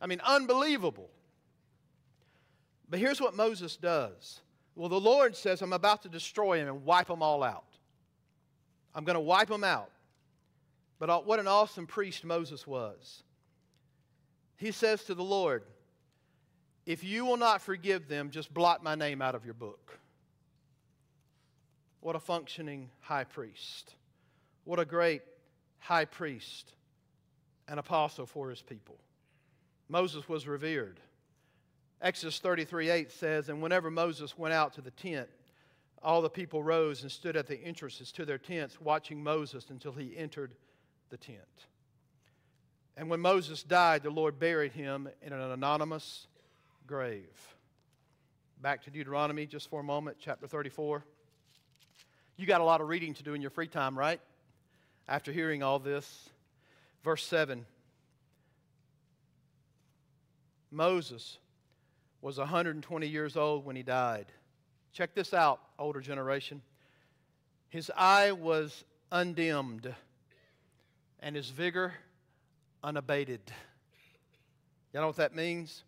[0.00, 1.08] I mean, unbelievable.
[2.90, 4.40] But here's what Moses does.
[4.74, 7.64] Well, the Lord says, I'm about to destroy him and wipe them all out.
[8.94, 9.90] I'm going to wipe them out.
[10.98, 13.22] But what an awesome priest Moses was.
[14.56, 15.62] He says to the Lord,
[16.86, 19.98] If you will not forgive them, just blot my name out of your book.
[22.00, 23.94] What a functioning high priest.
[24.64, 25.22] What a great
[25.78, 26.72] high priest
[27.68, 28.96] and apostle for his people.
[29.88, 31.00] Moses was revered.
[32.00, 35.28] Exodus 33 8 says, And whenever Moses went out to the tent,
[36.02, 39.92] all the people rose and stood at the entrances to their tents, watching Moses until
[39.92, 40.54] he entered
[41.10, 41.38] the tent.
[42.96, 46.26] And when Moses died, the Lord buried him in an anonymous
[46.86, 47.54] grave.
[48.62, 51.04] Back to Deuteronomy just for a moment, chapter 34.
[52.36, 54.20] You got a lot of reading to do in your free time, right?
[55.08, 56.30] After hearing all this,
[57.04, 57.66] verse 7
[60.70, 61.38] Moses
[62.20, 64.26] was 120 years old when he died.
[64.92, 66.60] Check this out, older generation.
[67.68, 69.94] His eye was undimmed
[71.26, 71.92] and his vigor
[72.84, 73.40] unabated.
[74.94, 75.82] You know what that means?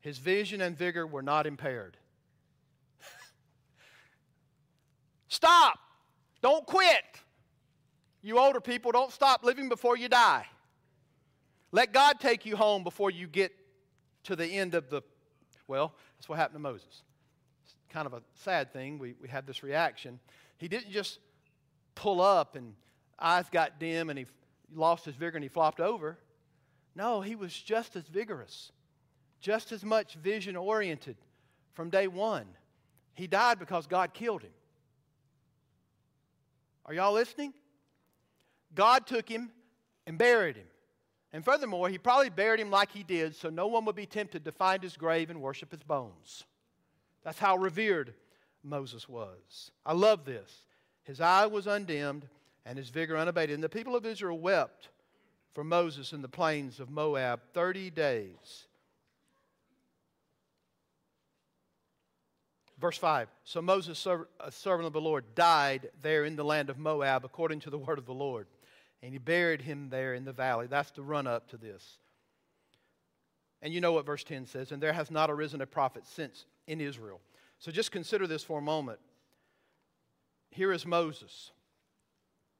[0.00, 1.96] His vision and vigor were not impaired.
[5.28, 5.78] Stop!
[6.42, 7.04] Don't quit!
[8.22, 10.46] You older people, don't stop living before you die.
[11.70, 13.52] Let God take you home before you get
[14.24, 15.00] to the end of the.
[15.68, 17.02] Well, that's what happened to Moses.
[17.64, 18.98] It's kind of a sad thing.
[18.98, 20.18] We, we had this reaction.
[20.58, 21.20] He didn't just
[21.94, 22.74] pull up and
[23.18, 24.26] eyes got dim and he
[24.74, 26.18] lost his vigor and he flopped over.
[26.94, 28.72] No, he was just as vigorous,
[29.40, 31.16] just as much vision oriented
[31.72, 32.46] from day one.
[33.14, 34.52] He died because God killed him.
[36.86, 37.54] Are y'all listening?
[38.74, 39.50] God took him
[40.06, 40.66] and buried him.
[41.32, 44.44] And furthermore, he probably buried him like he did so no one would be tempted
[44.44, 46.44] to find his grave and worship his bones.
[47.22, 48.14] That's how revered
[48.64, 49.70] Moses was.
[49.86, 50.50] I love this.
[51.04, 52.28] His eye was undimmed
[52.64, 53.54] and his vigor unabated.
[53.54, 54.88] And the people of Israel wept
[55.52, 58.66] for Moses in the plains of Moab 30 days.
[62.80, 66.78] Verse 5 So Moses, a servant of the Lord, died there in the land of
[66.78, 68.46] Moab according to the word of the Lord.
[69.02, 70.66] And he buried him there in the valley.
[70.66, 71.98] That's the run up to this.
[73.62, 76.46] And you know what verse 10 says And there has not arisen a prophet since
[76.66, 77.20] in Israel.
[77.58, 78.98] So just consider this for a moment.
[80.50, 81.52] Here is Moses,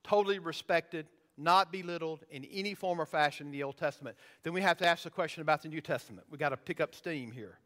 [0.05, 4.17] totally respected, not belittled in any form or fashion in the Old Testament.
[4.43, 6.27] Then we have to ask the question about the New Testament.
[6.31, 7.59] We've got to pick up steam here.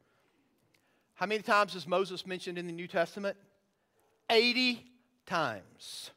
[1.15, 3.37] How many times is Moses mentioned in the New Testament?
[4.31, 4.85] 80
[5.27, 6.11] times.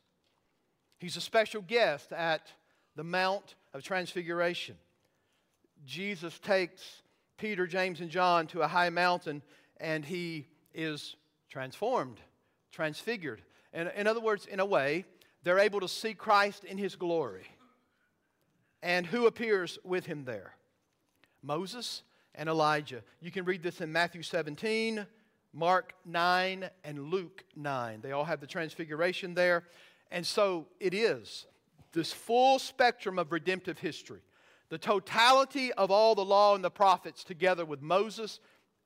[1.00, 2.52] He's a special guest at
[2.96, 4.76] the Mount of Transfiguration.
[5.86, 7.04] Jesus takes
[7.38, 9.44] Peter, James, and John to a high mountain
[9.80, 11.16] and he is
[11.50, 12.20] transformed,
[12.72, 13.42] transfigured.
[13.74, 15.06] And in other words, in a way,
[15.48, 17.48] they're able to see Christ in his glory.
[18.84, 20.56] And who appears with him there?
[21.42, 22.04] Moses
[22.36, 23.02] and Elijah.
[23.22, 25.08] You can read this in Matthew 17,
[25.54, 28.02] Mark 9, and Luke 9.
[28.02, 29.64] They all have the transfiguration there.
[30.12, 31.46] And so it is
[31.94, 34.20] this full spectrum of redemptive history.
[34.68, 38.42] The totality of all the law and the prophets together with Moses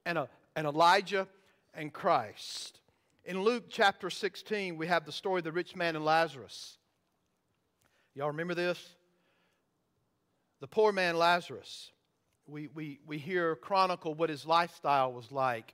[0.05, 1.28] and, uh, and Elijah
[1.74, 2.81] and Christ.
[3.24, 6.78] In Luke chapter 16, we have the story of the rich man and Lazarus.
[8.15, 8.95] Y'all remember this?
[10.59, 11.91] The poor man Lazarus
[12.47, 15.74] we, we, we hear chronicle what his lifestyle was like.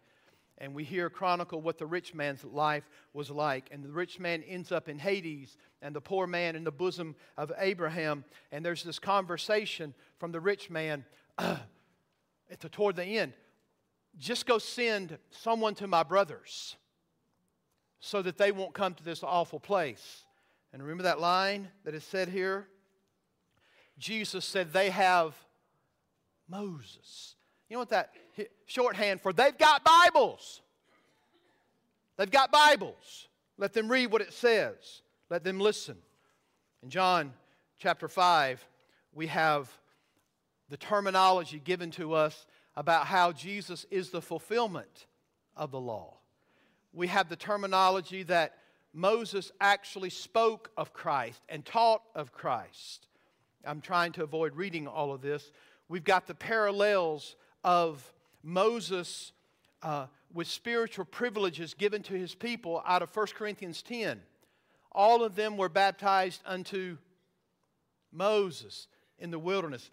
[0.59, 3.69] And we hear chronicle what the rich man's life was like.
[3.71, 7.15] And the rich man ends up in Hades, and the poor man in the bosom
[7.37, 8.25] of Abraham.
[8.51, 11.05] And there's this conversation from the rich man
[11.37, 11.59] at
[12.59, 13.33] the, toward the end
[14.17, 16.75] just go send someone to my brothers
[17.99, 20.23] so that they won't come to this awful place.
[20.73, 22.67] And remember that line that is said here?
[23.97, 25.35] Jesus said, They have
[26.47, 27.35] Moses.
[27.69, 28.11] You know what that
[28.65, 29.33] shorthand for?
[29.33, 30.61] They've got Bibles.
[32.17, 33.27] They've got Bibles.
[33.57, 35.01] Let them read what it says.
[35.29, 35.97] Let them listen.
[36.83, 37.33] In John
[37.79, 38.65] chapter 5,
[39.13, 39.69] we have
[40.69, 42.45] the terminology given to us
[42.75, 45.07] about how Jesus is the fulfillment
[45.55, 46.16] of the law.
[46.93, 48.57] We have the terminology that
[48.93, 53.07] Moses actually spoke of Christ and taught of Christ.
[53.65, 55.51] I'm trying to avoid reading all of this,
[55.89, 58.11] We've got the parallels of
[58.43, 59.31] Moses
[59.81, 64.21] uh, with spiritual privileges given to his people out of 1 Corinthians 10.
[64.91, 66.97] All of them were baptized unto
[68.11, 69.89] Moses in the wilderness.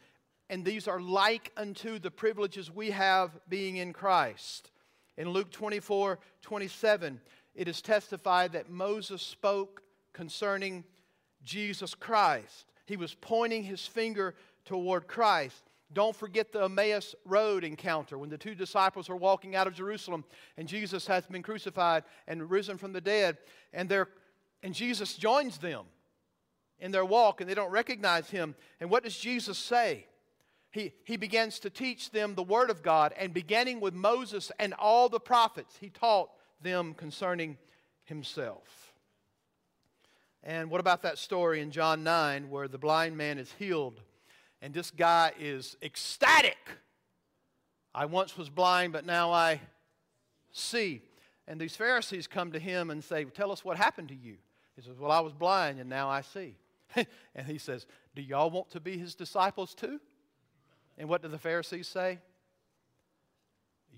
[0.51, 4.70] And these are like unto the privileges we have being in Christ.
[5.17, 7.21] In Luke 24 27,
[7.55, 10.85] it is testified that Moses spoke concerning
[11.45, 12.67] Jesus Christ.
[12.87, 14.35] He was pointing his finger
[14.65, 15.62] toward Christ.
[15.93, 20.25] Don't forget the Emmaus Road encounter when the two disciples are walking out of Jerusalem
[20.57, 23.39] and Jesus has been crucified and risen from the dead,
[23.73, 23.93] and,
[24.62, 25.85] and Jesus joins them
[26.81, 28.57] in their walk and they don't recognize him.
[28.81, 30.07] And what does Jesus say?
[30.75, 34.75] He, he begins to teach them the Word of God, and beginning with Moses and
[34.75, 37.59] all the prophets, he taught them concerning
[38.03, 38.93] himself.
[40.43, 44.01] And what about that story in John 9 where the blind man is healed?
[44.61, 46.59] And this guy is ecstatic.
[47.95, 49.61] I once was blind, but now I
[50.51, 51.03] see.
[51.47, 54.39] And these Pharisees come to him and say, Tell us what happened to you.
[54.75, 56.57] He says, Well, I was blind and now I see.
[56.97, 60.01] and he says, Do y'all want to be his disciples too?
[60.99, 62.18] And what do the Pharisees say?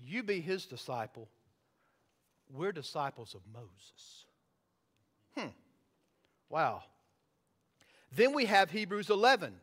[0.05, 1.29] You be his disciple.
[2.51, 4.25] We're disciples of Moses.
[5.35, 5.49] Hmm.
[6.49, 6.83] Wow.
[8.15, 9.53] Then we have Hebrews 11,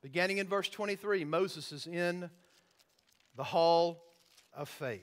[0.00, 1.24] beginning in verse 23.
[1.24, 2.30] Moses is in
[3.36, 4.04] the hall
[4.54, 5.00] of faith.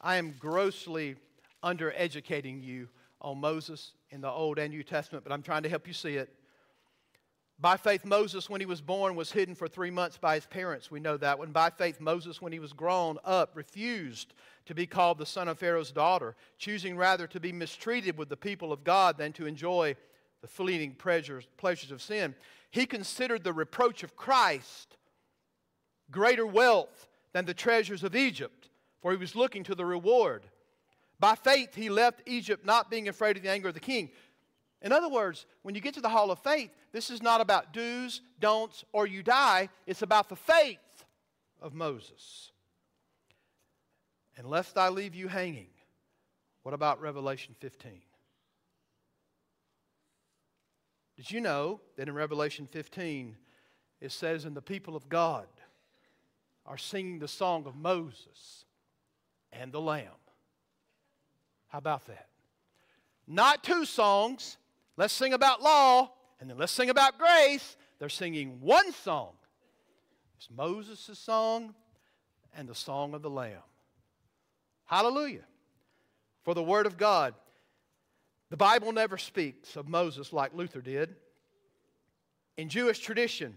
[0.00, 1.16] I am grossly
[1.62, 2.88] undereducating you
[3.20, 6.16] on Moses in the Old and New Testament, but I'm trying to help you see
[6.16, 6.34] it.
[7.60, 10.92] By faith, Moses, when he was born, was hidden for three months by his parents.
[10.92, 11.50] We know that one.
[11.50, 14.32] By faith, Moses, when he was grown up, refused
[14.66, 18.36] to be called the son of Pharaoh's daughter, choosing rather to be mistreated with the
[18.36, 19.96] people of God than to enjoy
[20.40, 22.36] the fleeting pleasures, pleasures of sin.
[22.70, 24.96] He considered the reproach of Christ
[26.12, 28.68] greater wealth than the treasures of Egypt,
[29.02, 30.44] for he was looking to the reward.
[31.18, 34.10] By faith, he left Egypt, not being afraid of the anger of the king.
[34.80, 37.72] In other words, when you get to the hall of faith, this is not about
[37.72, 39.68] do's, don'ts, or you die.
[39.86, 40.78] It's about the faith
[41.60, 42.52] of Moses.
[44.36, 45.70] And lest I leave you hanging,
[46.62, 48.00] what about Revelation 15?
[51.16, 53.36] Did you know that in Revelation 15
[54.00, 55.48] it says, And the people of God
[56.64, 58.64] are singing the song of Moses
[59.50, 60.06] and the Lamb?
[61.66, 62.28] How about that?
[63.26, 64.56] Not two songs,
[64.98, 67.76] Let's sing about law, and then let's sing about grace.
[68.00, 69.34] They're singing one song.
[70.36, 71.76] It's Moses' song
[72.52, 73.62] and the song of the Lamb.
[74.86, 75.44] Hallelujah.
[76.42, 77.34] For the Word of God.
[78.50, 81.14] The Bible never speaks of Moses like Luther did.
[82.56, 83.56] In Jewish tradition,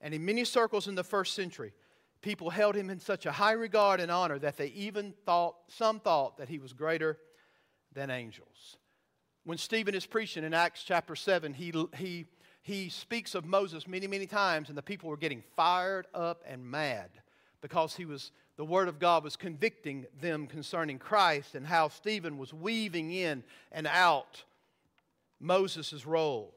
[0.00, 1.74] and in many circles in the first century,
[2.22, 6.00] people held him in such a high regard and honor that they even thought, some
[6.00, 7.18] thought, that he was greater
[7.92, 8.78] than angels
[9.48, 12.26] when Stephen is preaching in Acts chapter 7, he, he,
[12.60, 16.70] he speaks of Moses many, many times, and the people were getting fired up and
[16.70, 17.08] mad
[17.62, 22.36] because he was, the Word of God was convicting them concerning Christ and how Stephen
[22.36, 23.42] was weaving in
[23.72, 24.44] and out
[25.40, 26.54] Moses' role.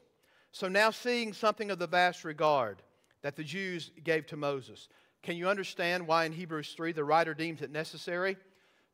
[0.50, 2.82] So now, seeing something of the vast regard
[3.22, 4.90] that the Jews gave to Moses,
[5.22, 8.36] can you understand why in Hebrews 3 the writer deems it necessary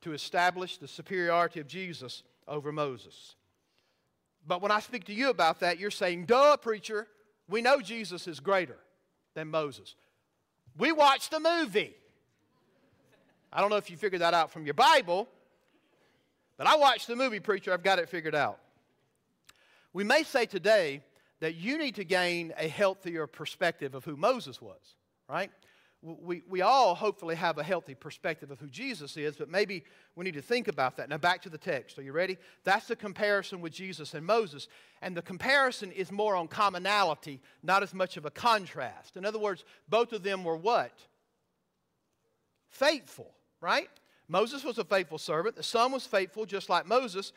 [0.02, 3.34] to establish the superiority of Jesus over Moses?
[4.48, 7.06] But when I speak to you about that, you're saying, duh, preacher,
[7.48, 8.78] we know Jesus is greater
[9.34, 9.94] than Moses.
[10.78, 11.94] We watched the movie.
[13.52, 15.28] I don't know if you figured that out from your Bible,
[16.56, 17.72] but I watched the movie, preacher.
[17.72, 18.58] I've got it figured out.
[19.92, 21.02] We may say today
[21.40, 24.80] that you need to gain a healthier perspective of who Moses was,
[25.28, 25.50] right?
[26.00, 29.82] We, we all hopefully have a healthy perspective of who Jesus is, but maybe
[30.14, 31.08] we need to think about that.
[31.08, 31.98] Now, back to the text.
[31.98, 32.38] Are you ready?
[32.62, 34.68] That's the comparison with Jesus and Moses.
[35.02, 39.16] And the comparison is more on commonality, not as much of a contrast.
[39.16, 40.96] In other words, both of them were what?
[42.68, 43.90] Faithful, right?
[44.28, 45.56] Moses was a faithful servant.
[45.56, 47.32] The son was faithful, just like Moses.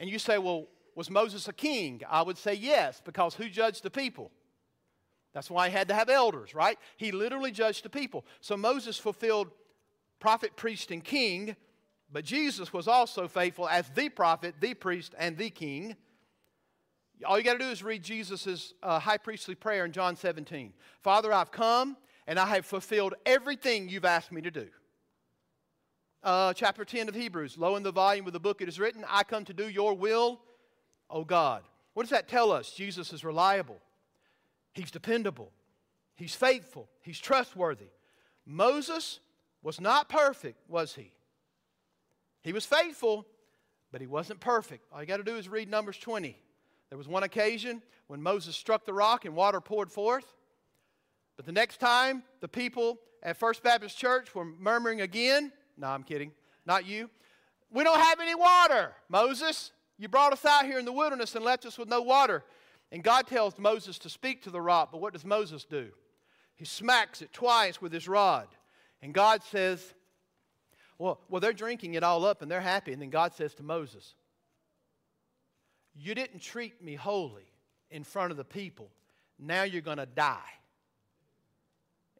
[0.00, 0.66] And you say, well,
[0.96, 2.02] was Moses a king?
[2.10, 4.32] I would say yes, because who judged the people?
[5.32, 6.78] That's why he had to have elders, right?
[6.96, 8.24] He literally judged the people.
[8.40, 9.48] So Moses fulfilled
[10.18, 11.56] prophet, priest, and king,
[12.12, 15.96] but Jesus was also faithful as the prophet, the priest, and the king.
[17.24, 20.72] All you got to do is read Jesus' uh, high priestly prayer in John 17.
[21.02, 24.68] Father, I've come and I have fulfilled everything you've asked me to do.
[26.22, 29.04] Uh, chapter 10 of Hebrews, lo in the volume of the book it is written,
[29.08, 30.40] I come to do your will,
[31.08, 31.62] O God.
[31.94, 32.72] What does that tell us?
[32.72, 33.80] Jesus is reliable.
[34.72, 35.52] He's dependable.
[36.14, 36.88] He's faithful.
[37.00, 37.88] He's trustworthy.
[38.46, 39.20] Moses
[39.62, 41.12] was not perfect, was he?
[42.42, 43.26] He was faithful,
[43.92, 44.86] but he wasn't perfect.
[44.92, 46.36] All you got to do is read Numbers 20.
[46.88, 50.34] There was one occasion when Moses struck the rock and water poured forth.
[51.36, 55.52] But the next time, the people at First Baptist Church were murmuring again.
[55.76, 56.32] No, I'm kidding.
[56.66, 57.08] Not you.
[57.70, 59.72] We don't have any water, Moses.
[59.98, 62.44] You brought us out here in the wilderness and left us with no water.
[62.92, 65.90] And God tells Moses to speak to the rock, but what does Moses do?
[66.56, 68.48] He smacks it twice with his rod.
[69.00, 69.94] And God says,
[71.00, 72.92] well, well, they're drinking it all up and they're happy.
[72.92, 74.14] And then God says to Moses,
[75.94, 77.50] You didn't treat me holy
[77.90, 78.90] in front of the people.
[79.38, 80.52] Now you're going to die.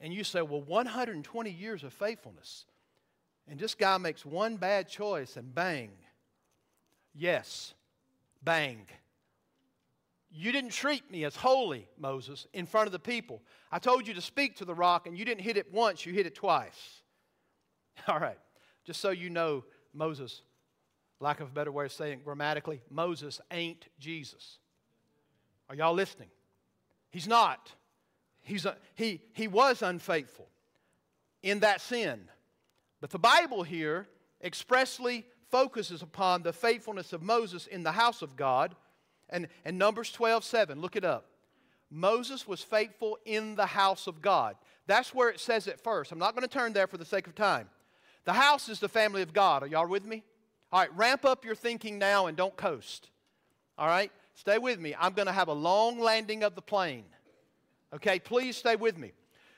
[0.00, 2.64] And you say, Well, 120 years of faithfulness.
[3.46, 5.90] And this guy makes one bad choice and bang.
[7.14, 7.74] Yes,
[8.42, 8.86] bang.
[10.30, 13.42] You didn't treat me as holy, Moses, in front of the people.
[13.72, 16.12] I told you to speak to the rock, and you didn't hit it once, you
[16.12, 17.02] hit it twice.
[18.08, 18.38] All right,
[18.84, 20.42] just so you know, Moses
[21.20, 24.58] lack of a better way of saying it grammatically, Moses ain't Jesus.
[25.68, 26.28] Are y'all listening?
[27.10, 27.72] He's not.
[28.42, 30.48] He's a, he, he was unfaithful
[31.42, 32.22] in that sin.
[33.00, 34.08] But the Bible here
[34.42, 38.74] expressly focuses upon the faithfulness of Moses in the house of God.
[39.30, 41.26] And, and Numbers 12 7, look it up.
[41.90, 44.56] Moses was faithful in the house of God.
[44.86, 46.12] That's where it says it first.
[46.12, 47.68] I'm not going to turn there for the sake of time.
[48.24, 49.62] The house is the family of God.
[49.62, 50.22] Are y'all with me?
[50.72, 53.10] All right, ramp up your thinking now and don't coast.
[53.76, 54.94] All right, stay with me.
[54.98, 57.04] I'm going to have a long landing of the plane.
[57.92, 59.12] Okay, please stay with me.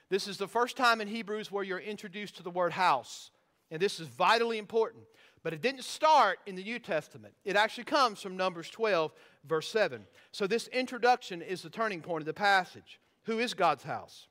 [0.08, 3.30] This is the first time in Hebrews where you're introduced to the word house,
[3.70, 5.04] and this is vitally important.
[5.42, 7.34] But it didn't start in the New Testament.
[7.44, 9.12] It actually comes from Numbers 12,
[9.44, 10.06] verse 7.
[10.32, 13.00] So this introduction is the turning point of the passage.
[13.24, 14.26] Who is God's house?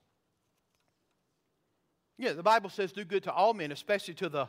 [2.18, 4.48] Yeah, the Bible says do good to all men, especially to the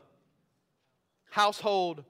[1.30, 2.04] household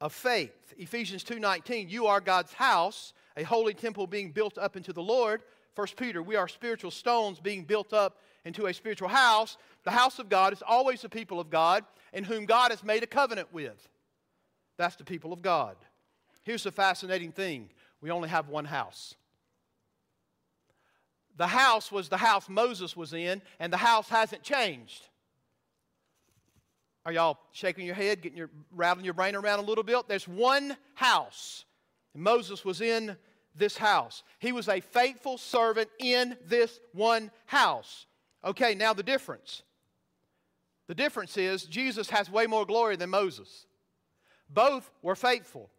[0.00, 0.74] of faith.
[0.78, 5.42] Ephesians 2:19, you are God's house, a holy temple being built up into the Lord.
[5.74, 9.56] 1 Peter, we are spiritual stones being built up into a spiritual house.
[9.82, 13.02] The house of God is always the people of God in whom God has made
[13.02, 13.88] a covenant with.
[14.76, 15.76] That's the people of God.
[16.44, 17.70] Here's the fascinating thing
[18.04, 19.14] we only have one house.
[21.38, 25.08] The house was the house Moses was in, and the house hasn't changed.
[27.06, 30.06] Are y'all shaking your head, getting your rattling your brain around a little bit?
[30.06, 31.64] There's one house.
[32.14, 33.16] Moses was in
[33.56, 34.22] this house.
[34.38, 38.04] He was a faithful servant in this one house.
[38.44, 39.62] Okay, now the difference.
[40.88, 43.64] The difference is Jesus has way more glory than Moses.
[44.50, 45.70] Both were faithful.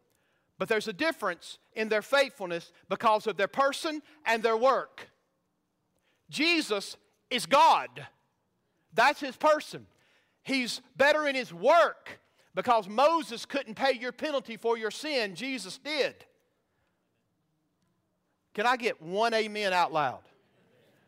[0.58, 5.10] But there's a difference in their faithfulness because of their person and their work.
[6.30, 6.98] Jesus
[7.30, 7.90] is God.
[8.94, 9.86] That's his person.
[10.44, 12.20] He's better in his work
[12.54, 16.16] because Moses couldn't pay your penalty for your sin, Jesus did.
[18.54, 20.22] Can I get one amen out loud?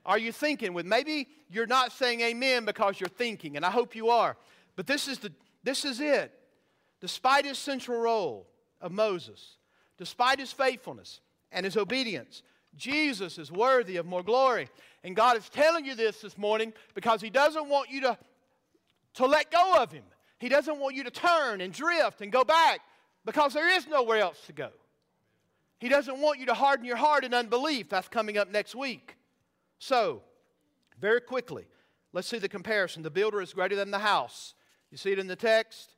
[0.05, 3.95] Are you thinking with maybe you're not saying amen because you're thinking, and I hope
[3.95, 4.35] you are.
[4.75, 5.31] But this is the
[5.63, 6.31] this is it.
[6.99, 8.47] Despite his central role
[8.81, 9.57] of Moses,
[9.97, 11.21] despite his faithfulness
[11.51, 12.43] and his obedience,
[12.77, 14.69] Jesus is worthy of more glory.
[15.03, 18.17] And God is telling you this this morning because He doesn't want you to,
[19.15, 20.03] to let go of Him.
[20.39, 22.81] He doesn't want you to turn and drift and go back
[23.25, 24.69] because there is nowhere else to go.
[25.79, 27.89] He doesn't want you to harden your heart in unbelief.
[27.89, 29.15] That's coming up next week.
[29.79, 30.21] So,
[30.99, 31.65] very quickly,
[32.13, 33.03] let's see the comparison.
[33.03, 34.55] The builder is greater than the house.
[34.91, 35.95] You see it in the text?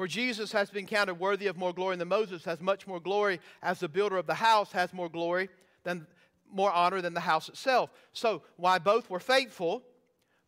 [0.00, 3.38] For Jesus has been counted worthy of more glory than Moses has much more glory
[3.62, 5.50] as the builder of the house has more glory
[5.84, 6.06] than
[6.50, 7.90] more honor than the house itself.
[8.14, 9.82] So, why both were faithful,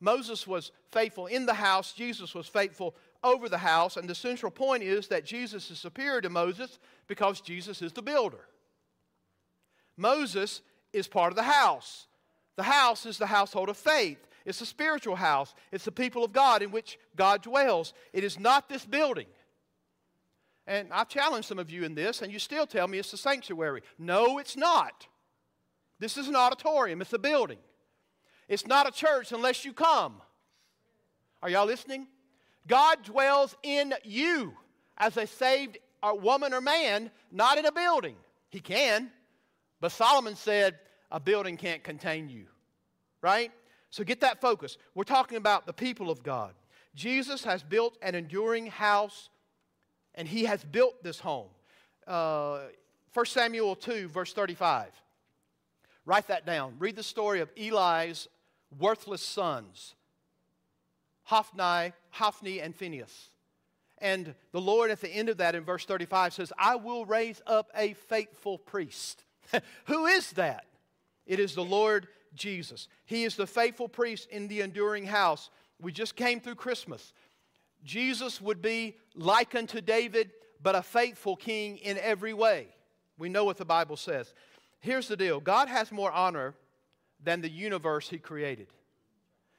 [0.00, 4.50] Moses was faithful in the house, Jesus was faithful over the house, and the central
[4.50, 8.48] point is that Jesus is superior to Moses because Jesus is the builder.
[9.98, 10.62] Moses
[10.94, 12.06] is part of the house.
[12.56, 14.26] The house is the household of faith.
[14.46, 15.54] It's a spiritual house.
[15.70, 17.92] It's the people of God in which God dwells.
[18.14, 19.26] It is not this building.
[20.66, 23.16] And I've challenged some of you in this, and you still tell me it's the
[23.16, 23.82] sanctuary.
[23.98, 25.06] No, it's not.
[25.98, 27.58] This is an auditorium, it's a building.
[28.48, 30.20] It's not a church unless you come.
[31.42, 32.06] Are y'all listening?
[32.66, 34.54] God dwells in you
[34.98, 38.16] as a saved woman or man, not in a building.
[38.50, 39.10] He can,
[39.80, 40.78] but Solomon said,
[41.10, 42.46] a building can't contain you.
[43.20, 43.50] Right?
[43.90, 44.78] So get that focus.
[44.94, 46.52] We're talking about the people of God.
[46.94, 49.30] Jesus has built an enduring house,
[50.14, 51.48] and he has built this home.
[52.06, 52.60] Uh,
[53.14, 54.90] 1 Samuel 2, verse 35.
[56.04, 56.74] Write that down.
[56.78, 58.28] Read the story of Eli's
[58.78, 59.94] worthless sons,
[61.24, 63.30] Hophni, Hophni and Phinehas.
[63.98, 67.40] And the Lord at the end of that in verse 35 says, I will raise
[67.46, 69.24] up a faithful priest.
[69.86, 70.66] Who is that?
[71.24, 72.88] It is the Lord Jesus.
[73.04, 75.50] He is the faithful priest in the enduring house.
[75.80, 77.12] We just came through Christmas.
[77.84, 80.30] Jesus would be like unto David,
[80.62, 82.68] but a faithful king in every way.
[83.18, 84.32] We know what the Bible says.
[84.80, 86.54] Here's the deal God has more honor
[87.22, 88.68] than the universe He created.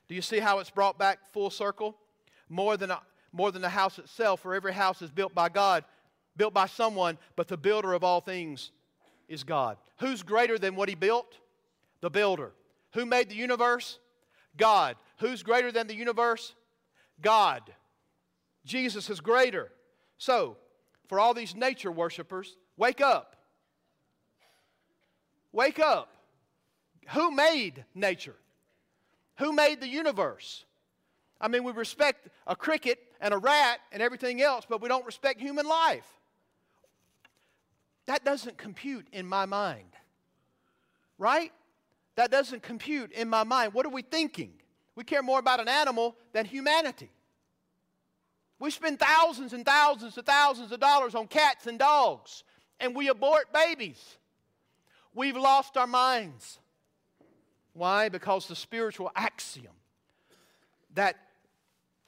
[0.07, 1.95] Do you see how it's brought back full circle?
[2.49, 3.01] More than, a,
[3.31, 5.85] more than the house itself, for every house is built by God,
[6.35, 8.71] built by someone, but the builder of all things
[9.27, 9.77] is God.
[9.99, 11.37] Who's greater than what He built?
[12.01, 12.51] The builder.
[12.93, 13.97] Who made the universe?
[14.57, 14.97] God.
[15.19, 16.53] Who's greater than the universe?
[17.21, 17.61] God.
[18.65, 19.71] Jesus is greater.
[20.17, 20.57] So,
[21.07, 23.35] for all these nature worshipers, wake up.
[25.51, 26.13] Wake up.
[27.09, 28.35] Who made nature?
[29.39, 30.65] Who made the universe?
[31.41, 35.05] I mean, we respect a cricket and a rat and everything else, but we don't
[35.05, 36.07] respect human life.
[38.05, 39.89] That doesn't compute in my mind.
[41.17, 41.51] Right?
[42.15, 43.73] That doesn't compute in my mind.
[43.73, 44.53] What are we thinking?
[44.95, 47.09] We care more about an animal than humanity.
[48.63, 52.45] We spend thousands and thousands and thousands of dollars on cats and dogs,
[52.79, 54.01] and we abort babies.
[55.13, 56.59] We've lost our minds.
[57.73, 58.07] Why?
[58.07, 59.73] Because the spiritual axiom
[60.93, 61.17] that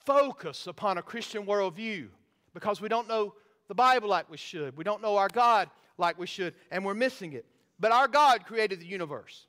[0.06, 2.08] focus upon a Christian worldview,
[2.54, 3.34] because we don't know
[3.68, 6.94] the Bible like we should, we don't know our God like we should, and we're
[6.94, 7.46] missing it.
[7.82, 9.46] But our God created the universe,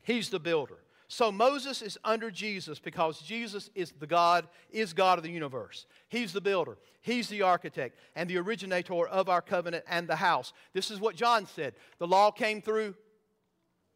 [0.00, 0.78] He's the builder.
[1.08, 5.86] So Moses is under Jesus because Jesus is the God, is God of the universe.
[6.08, 10.52] He's the builder, He's the architect, and the originator of our covenant and the house.
[10.72, 11.74] This is what John said.
[11.98, 12.96] The law came through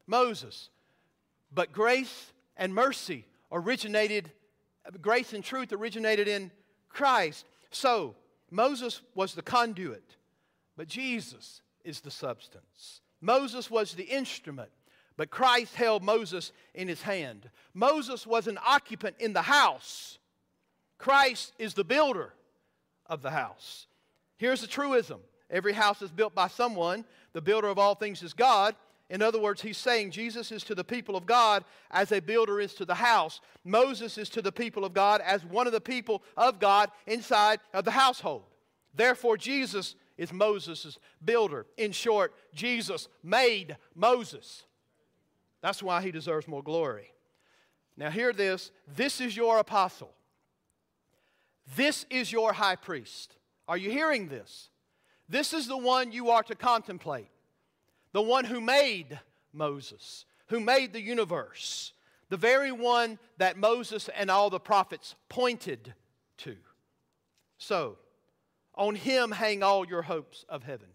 [0.07, 0.71] Moses,
[1.53, 4.31] but grace and mercy originated,
[5.01, 6.53] grace and truth originated in
[6.89, 7.45] Christ.
[7.71, 8.15] So
[8.51, 10.17] Moses was the conduit,
[10.77, 13.01] but Jesus is the substance.
[13.21, 14.71] Moses was the instrument,
[15.21, 17.51] but Christ held Moses in his hand.
[17.75, 20.19] Moses was an occupant in the house.
[20.97, 22.33] Christ is the builder
[23.05, 23.87] of the house.
[24.39, 27.05] Here's the truism every house is built by someone,
[27.35, 28.75] the builder of all things is God.
[29.11, 32.59] In other words, he's saying Jesus is to the people of God as a builder
[32.59, 33.43] is to the house.
[33.63, 37.61] Moses is to the people of God as one of the people of God inside
[37.75, 38.45] of the household.
[38.95, 41.67] Therefore, Jesus is Moses' builder.
[41.77, 44.65] In short, Jesus made Moses.
[45.63, 47.13] That's why he deserves more glory.
[47.97, 50.13] Now, hear this this is your apostle,
[51.77, 53.37] this is your high priest.
[53.69, 54.71] Are you hearing this?
[55.29, 57.31] This is the one you are to contemplate,
[58.13, 59.21] the one who made
[59.53, 61.93] Moses, who made the universe,
[62.31, 65.95] the very one that Moses and all the prophets pointed
[66.39, 66.57] to.
[67.59, 67.99] So,
[68.75, 70.89] on him hang all your hopes of heaven.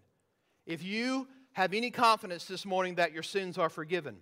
[0.66, 4.18] If you have any confidence this morning that your sins are forgiven,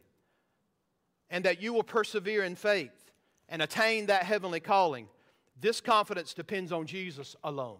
[1.29, 3.11] and that you will persevere in faith
[3.49, 5.07] and attain that heavenly calling,
[5.59, 7.79] this confidence depends on Jesus alone,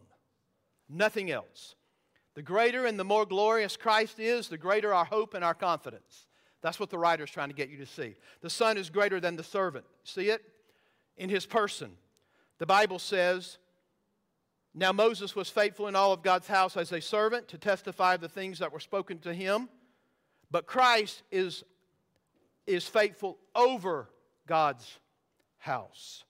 [0.89, 1.75] nothing else.
[2.35, 6.27] The greater and the more glorious Christ is, the greater our hope and our confidence.
[6.61, 8.15] That's what the writer is trying to get you to see.
[8.41, 9.85] The Son is greater than the servant.
[10.03, 10.41] See it?
[11.17, 11.91] In his person.
[12.57, 13.57] The Bible says,
[14.73, 18.21] Now Moses was faithful in all of God's house as a servant to testify of
[18.21, 19.69] the things that were spoken to him.
[20.49, 21.63] But Christ is
[22.65, 24.09] is faithful over
[24.47, 24.99] God's
[25.57, 26.23] house.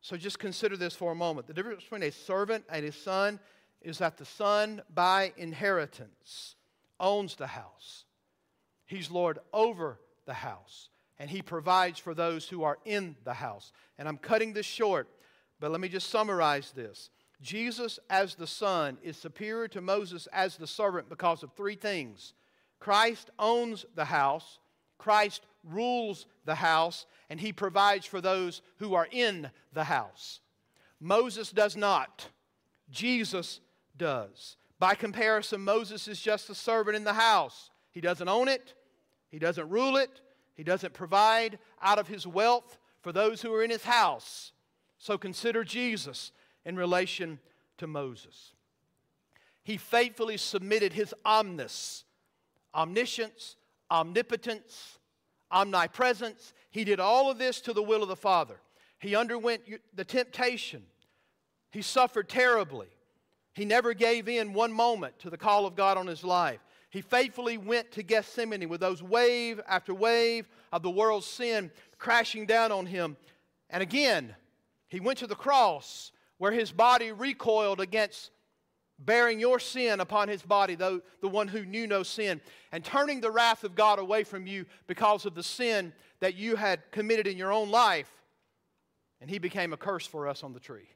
[0.00, 1.46] So just consider this for a moment.
[1.46, 3.38] The difference between a servant and his son
[3.80, 6.56] is that the son, by inheritance,
[6.98, 8.04] owns the house.
[8.84, 13.72] He's Lord over the house, and he provides for those who are in the house.
[13.98, 15.08] And I'm cutting this short,
[15.60, 17.10] but let me just summarize this.
[17.40, 22.34] Jesus, as the son, is superior to Moses as the servant because of three things
[22.78, 24.58] Christ owns the house,
[25.02, 30.40] Christ rules the house and he provides for those who are in the house.
[31.00, 32.28] Moses does not,
[32.88, 33.60] Jesus
[33.96, 34.56] does.
[34.78, 37.70] By comparison, Moses is just a servant in the house.
[37.90, 38.74] He doesn't own it,
[39.28, 40.20] he doesn't rule it,
[40.54, 44.52] he doesn't provide out of his wealth for those who are in his house.
[44.98, 46.30] So consider Jesus
[46.64, 47.40] in relation
[47.78, 48.52] to Moses.
[49.64, 52.04] He faithfully submitted his omnis,
[52.74, 53.56] omniscience,
[53.92, 54.98] omnipotence,
[55.52, 56.54] omnipresence.
[56.70, 58.56] He did all of this to the will of the Father.
[58.98, 59.62] He underwent
[59.94, 60.82] the temptation.
[61.70, 62.88] He suffered terribly.
[63.54, 66.60] He never gave in one moment to the call of God on his life.
[66.88, 72.46] He faithfully went to Gethsemane with those wave after wave of the world's sin crashing
[72.46, 73.16] down on him.
[73.70, 74.34] And again,
[74.88, 78.30] he went to the cross where his body recoiled against
[79.04, 82.40] bearing your sin upon his body, though the one who knew no sin,
[82.70, 86.56] and turning the wrath of God away from you because of the sin that you
[86.56, 88.10] had committed in your own life.
[89.20, 90.88] And he became a curse for us on the tree.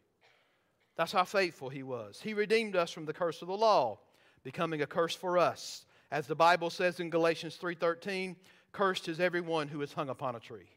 [0.96, 2.20] That's how faithful he was.
[2.20, 3.98] He redeemed us from the curse of the law,
[4.42, 5.84] becoming a curse for us.
[6.10, 8.36] As the Bible says in Galatians 3:13,
[8.72, 10.70] cursed is everyone who is hung upon a tree.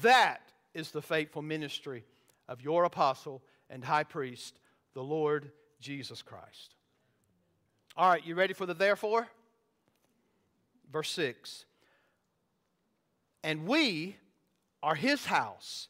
[0.00, 2.04] That is the faithful ministry
[2.48, 4.58] of your apostle and high priest,
[4.94, 6.74] the Lord Jesus Christ.
[7.96, 9.28] All right, you ready for the therefore?
[10.92, 11.64] Verse 6.
[13.44, 14.16] And we
[14.82, 15.88] are his house,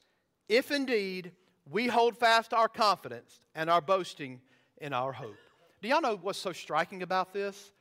[0.49, 1.33] if indeed
[1.71, 4.41] we hold fast our confidence and our boasting
[4.79, 5.37] in our hope.
[5.81, 7.73] Do y'all know what's so striking about this?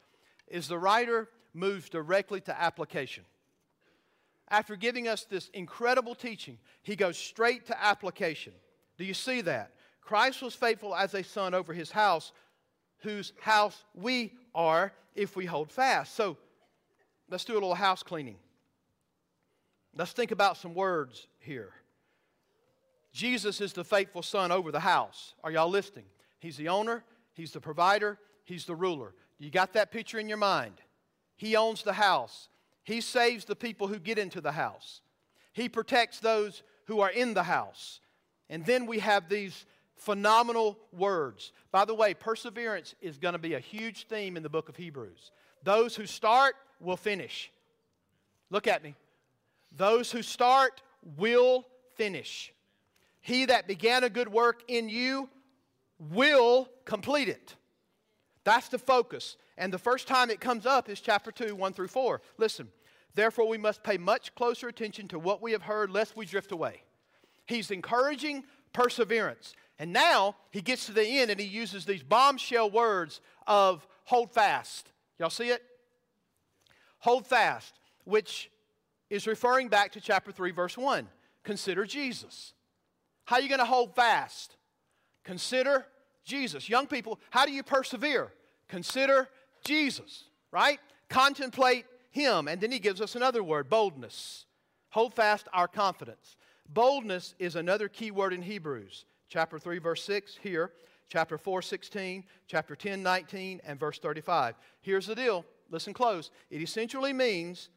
[0.48, 3.24] Is the writer moves directly to application.
[4.50, 8.54] After giving us this incredible teaching, he goes straight to application.
[8.98, 9.72] Do you see that?
[10.02, 12.34] Christ was faithful as a son over his house.
[13.02, 16.16] whose house we are if we hold fast.
[16.16, 16.38] So
[17.30, 18.38] let's do a little house cleaning.
[19.96, 21.72] Let's think about some words here.
[23.12, 25.34] Jesus is the faithful son over the house.
[25.44, 26.06] Are y'all listening?
[26.40, 29.14] He's the owner, he's the provider, he's the ruler.
[29.38, 30.76] You got that picture in your mind?
[31.36, 32.48] He owns the house.
[32.84, 35.02] He saves the people who get into the house.
[35.54, 38.00] He protects those who are in the house.
[38.50, 39.66] And then we have these
[40.02, 41.52] phenomenal words.
[41.72, 44.76] By the way, perseverance is going to be a huge theme in the book of
[44.76, 45.30] Hebrews.
[45.64, 47.52] Those who start will finish.
[48.50, 48.96] Look at me.
[49.72, 50.82] Those who start
[51.18, 52.52] will finish.
[53.22, 55.30] He that began a good work in you
[56.00, 57.56] will complete it.
[58.44, 59.38] That's the focus.
[59.56, 62.22] And the first time it comes up is chapter 2, 1 through 4.
[62.40, 62.70] Listen,
[63.14, 66.52] therefore we must pay much closer attention to what we have heard, lest we drift
[66.52, 66.82] away.
[67.46, 69.54] He's encouraging perseverance.
[69.82, 74.32] And now he gets to the end and he uses these bombshell words of hold
[74.32, 74.92] fast.
[75.18, 75.64] Y'all see it?
[77.00, 78.52] Hold fast, which
[79.10, 81.08] is referring back to chapter 3, verse 1.
[81.44, 82.54] Consider Jesus.
[83.26, 84.56] How are you going to hold fast?
[85.24, 85.88] Consider
[86.24, 86.70] Jesus.
[86.70, 88.32] Young people, how do you persevere?
[88.68, 89.30] Consider
[89.66, 90.80] Jesus, right?
[91.10, 92.48] Contemplate Him.
[92.48, 94.46] And then He gives us another word boldness.
[94.90, 96.38] Hold fast our confidence.
[96.70, 99.06] Boldness is another key word in Hebrews.
[99.32, 100.74] Chapter 3, verse 6 here,
[101.08, 104.56] chapter 4, 16, chapter 10, 19, and verse 35.
[104.82, 105.46] Here's the deal.
[105.70, 106.32] Listen close.
[106.50, 107.70] It essentially means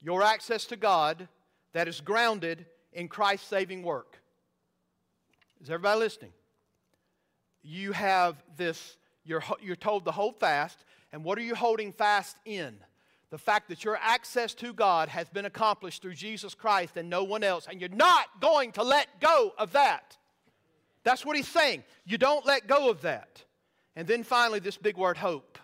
[0.00, 1.28] your access to God
[1.74, 4.22] that is grounded in Christ's saving work.
[5.60, 6.32] Is everybody listening?
[7.62, 10.82] You have this, you're, you're told to hold fast,
[11.12, 12.74] and what are you holding fast in?
[13.28, 17.22] The fact that your access to God has been accomplished through Jesus Christ and no
[17.22, 20.16] one else, and you're not going to let go of that.
[21.04, 21.84] That's what he's saying.
[22.04, 23.44] You don't let go of that.
[23.96, 25.58] And then finally, this big word hope.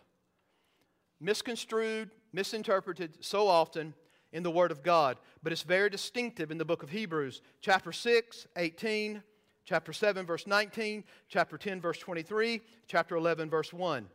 [1.21, 3.95] Misconstrued, misinterpreted so often
[4.33, 7.93] in the Word of God, but it's very distinctive in the book of Hebrews, chapter
[7.93, 9.23] 6, 18,
[9.65, 14.07] chapter 7, verse 19, chapter 10, verse 23, chapter 11, verse 1.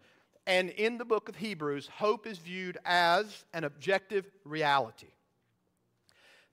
[0.45, 5.07] And in the book of Hebrews, hope is viewed as an objective reality.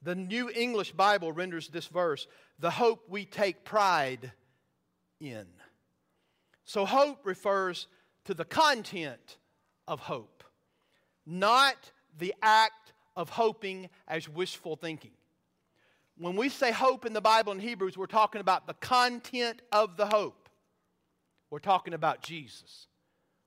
[0.02, 2.26] The New English Bible renders this verse
[2.58, 4.32] the hope we take pride
[5.20, 5.46] in.
[6.64, 7.86] So, hope refers
[8.24, 9.38] to the content
[9.88, 10.44] of hope,
[11.26, 15.12] not the act of hoping as wishful thinking.
[16.16, 19.96] When we say hope in the Bible in Hebrews, we're talking about the content of
[19.96, 20.48] the hope.
[21.50, 22.86] We're talking about Jesus.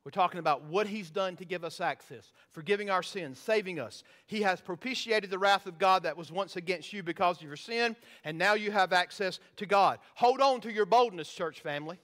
[0.06, 4.04] We're talking about what He's done to give us access, forgiving our sins, saving us.
[4.26, 7.56] He has propitiated the wrath of God that was once against you because of your
[7.56, 7.95] sin,
[8.26, 9.99] and now you have access to God.
[10.16, 11.99] Hold on to your boldness, church family.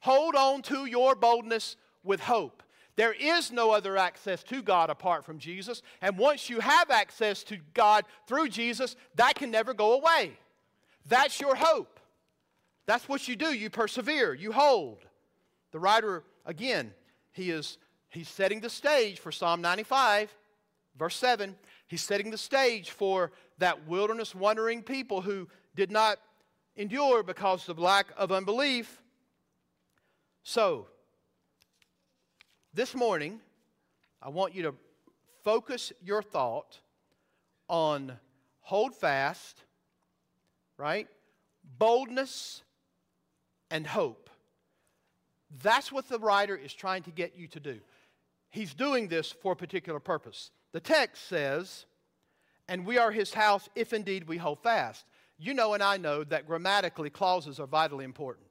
[0.00, 2.62] Hold on to your boldness with hope.
[2.94, 5.82] There is no other access to God apart from Jesus.
[6.02, 10.36] And once you have access to God through Jesus, that can never go away.
[11.08, 12.00] That's your hope.
[12.86, 13.52] That's what you do.
[13.52, 15.04] You persevere, you hold.
[15.72, 16.92] The writer, again,
[17.32, 20.34] he is he's setting the stage for Psalm 95,
[20.98, 21.54] verse 7.
[21.86, 26.18] He's setting the stage for that wilderness wandering people who did not
[26.76, 29.02] endure because of lack of unbelief.
[30.42, 30.86] So,
[32.72, 33.40] this morning,
[34.22, 34.74] I want you to
[35.44, 36.78] focus your thought
[37.68, 38.18] on
[38.60, 39.62] hold fast,
[40.76, 41.08] right?
[41.78, 42.62] Boldness
[43.70, 44.27] and hope.
[45.62, 47.80] That's what the writer is trying to get you to do.
[48.50, 50.50] He's doing this for a particular purpose.
[50.72, 51.86] The text says,
[52.68, 55.06] and we are his house if indeed we hold fast.
[55.38, 58.46] You know, and I know that grammatically clauses are vitally important.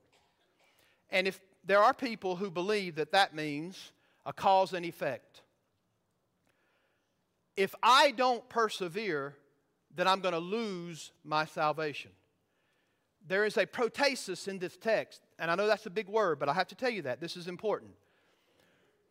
[1.10, 3.92] And if there are people who believe that that means
[4.26, 5.42] a cause and effect.
[7.56, 9.36] If I don't persevere,
[9.96, 12.12] then I'm going to lose my salvation.
[13.28, 16.50] There is a protasis in this text, and I know that's a big word, but
[16.50, 17.22] I have to tell you that.
[17.22, 17.92] This is important.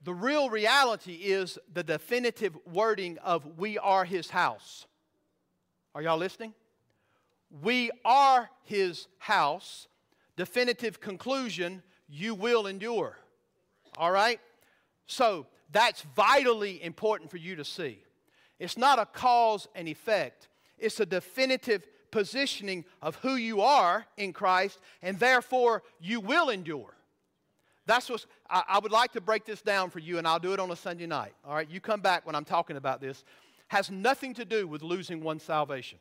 [0.04, 4.86] The real reality is the definitive wording of we are his house.
[5.94, 6.54] Are y'all listening?
[7.62, 9.88] We are his house.
[10.36, 13.18] Definitive conclusion, you will endure.
[13.96, 14.40] All right?
[15.06, 18.02] So that's vitally important for you to see.
[18.58, 20.48] It's not a cause and effect,
[20.78, 21.86] it's a definitive
[22.16, 26.96] positioning of who you are in Christ, and therefore you will endure.
[27.84, 30.54] That's what I, I, would like to break this down for you, and I'll do
[30.54, 31.34] it on a Sunday night.
[31.44, 33.22] All right, you come back when I'm talking about this.
[33.68, 35.98] Has nothing to do with losing one's salvation.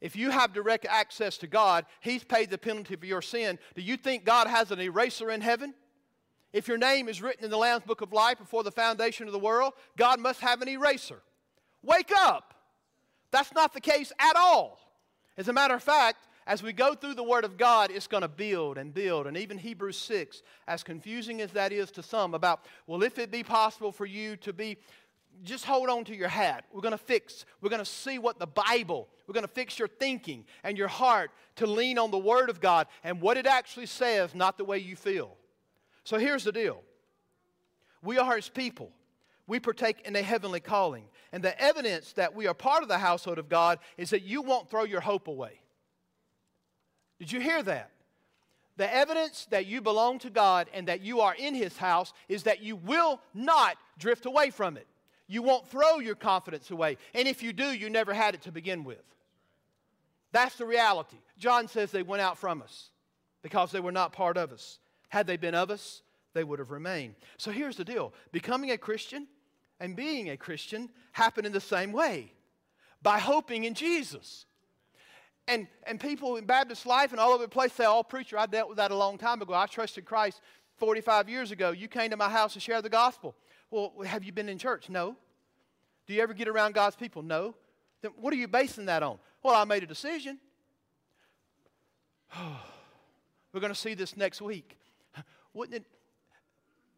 [0.00, 3.58] If you have direct access to God, He's paid the penalty for your sin.
[3.74, 5.74] Do you think God has an eraser in heaven?
[6.54, 9.34] If your name is written in the Lamb's Book of Life before the foundation of
[9.34, 11.20] the world, God must have an eraser.
[11.82, 12.54] Wake up!
[13.32, 14.78] That's not the case at all.
[15.36, 18.22] As a matter of fact, as we go through the Word of God, it's going
[18.22, 19.26] to build and build.
[19.26, 23.30] And even Hebrews 6, as confusing as that is to some, about, well, if it
[23.30, 24.76] be possible for you to be,
[25.42, 26.64] just hold on to your hat.
[26.72, 29.78] We're going to fix, we're going to see what the Bible, we're going to fix
[29.78, 33.46] your thinking and your heart to lean on the Word of God and what it
[33.46, 35.36] actually says, not the way you feel.
[36.04, 36.82] So here's the deal
[38.02, 38.92] we are His people.
[39.46, 41.04] We partake in a heavenly calling.
[41.32, 44.42] And the evidence that we are part of the household of God is that you
[44.42, 45.60] won't throw your hope away.
[47.18, 47.90] Did you hear that?
[48.76, 52.42] The evidence that you belong to God and that you are in His house is
[52.42, 54.86] that you will not drift away from it.
[55.28, 56.98] You won't throw your confidence away.
[57.14, 59.02] And if you do, you never had it to begin with.
[60.32, 61.16] That's the reality.
[61.38, 62.90] John says they went out from us
[63.42, 64.78] because they were not part of us.
[65.08, 66.02] Had they been of us,
[66.34, 67.14] they would have remained.
[67.38, 69.26] So here's the deal becoming a Christian
[69.80, 72.32] and being a Christian happen in the same way
[73.02, 74.46] by hoping in Jesus.
[75.48, 78.46] And, and people in Baptist life and all over the place say, Oh, preacher, I
[78.46, 79.54] dealt with that a long time ago.
[79.54, 80.40] I trusted Christ
[80.78, 81.70] 45 years ago.
[81.70, 83.34] You came to my house to share the gospel.
[83.70, 84.88] Well, have you been in church?
[84.88, 85.16] No.
[86.06, 87.22] Do you ever get around God's people?
[87.22, 87.54] No.
[88.02, 89.18] Then what are you basing that on?
[89.42, 90.38] Well, I made a decision.
[93.52, 94.78] We're going to see this next week.
[95.54, 95.86] Wouldn't it?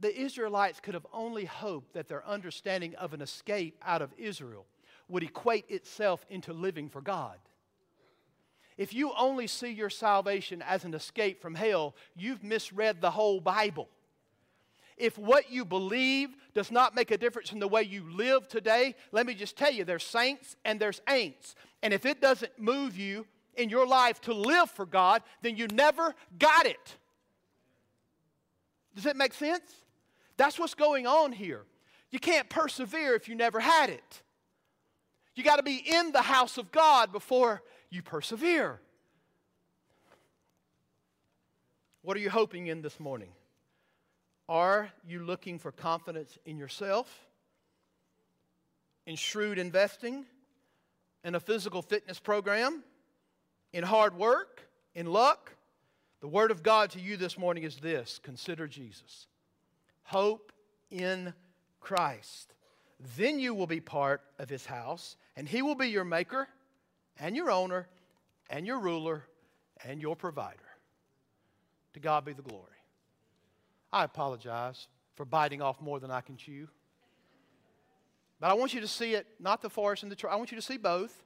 [0.00, 4.66] The Israelites could have only hoped that their understanding of an escape out of Israel
[5.08, 7.38] would equate itself into living for God.
[8.76, 13.40] If you only see your salvation as an escape from hell, you've misread the whole
[13.40, 13.88] Bible.
[14.96, 18.94] If what you believe does not make a difference in the way you live today,
[19.10, 21.54] let me just tell you there's saints and there's ain'ts.
[21.82, 23.26] And if it doesn't move you
[23.56, 26.96] in your life to live for God, then you never got it.
[28.94, 29.72] Does that make sense?
[30.38, 31.64] That's what's going on here.
[32.10, 34.22] You can't persevere if you never had it.
[35.34, 38.80] You got to be in the house of God before you persevere.
[42.02, 43.28] What are you hoping in this morning?
[44.48, 47.26] Are you looking for confidence in yourself,
[49.06, 50.24] in shrewd investing,
[51.24, 52.82] in a physical fitness program,
[53.72, 54.62] in hard work,
[54.94, 55.52] in luck?
[56.20, 59.26] The word of God to you this morning is this consider Jesus.
[60.08, 60.52] Hope
[60.90, 61.34] in
[61.80, 62.54] Christ.
[63.18, 66.48] Then you will be part of his house, and he will be your maker
[67.20, 67.86] and your owner
[68.48, 69.24] and your ruler
[69.84, 70.56] and your provider.
[71.92, 72.64] To God be the glory.
[73.92, 76.68] I apologize for biting off more than I can chew.
[78.40, 80.30] But I want you to see it, not the forest and the tree.
[80.32, 81.22] I want you to see both.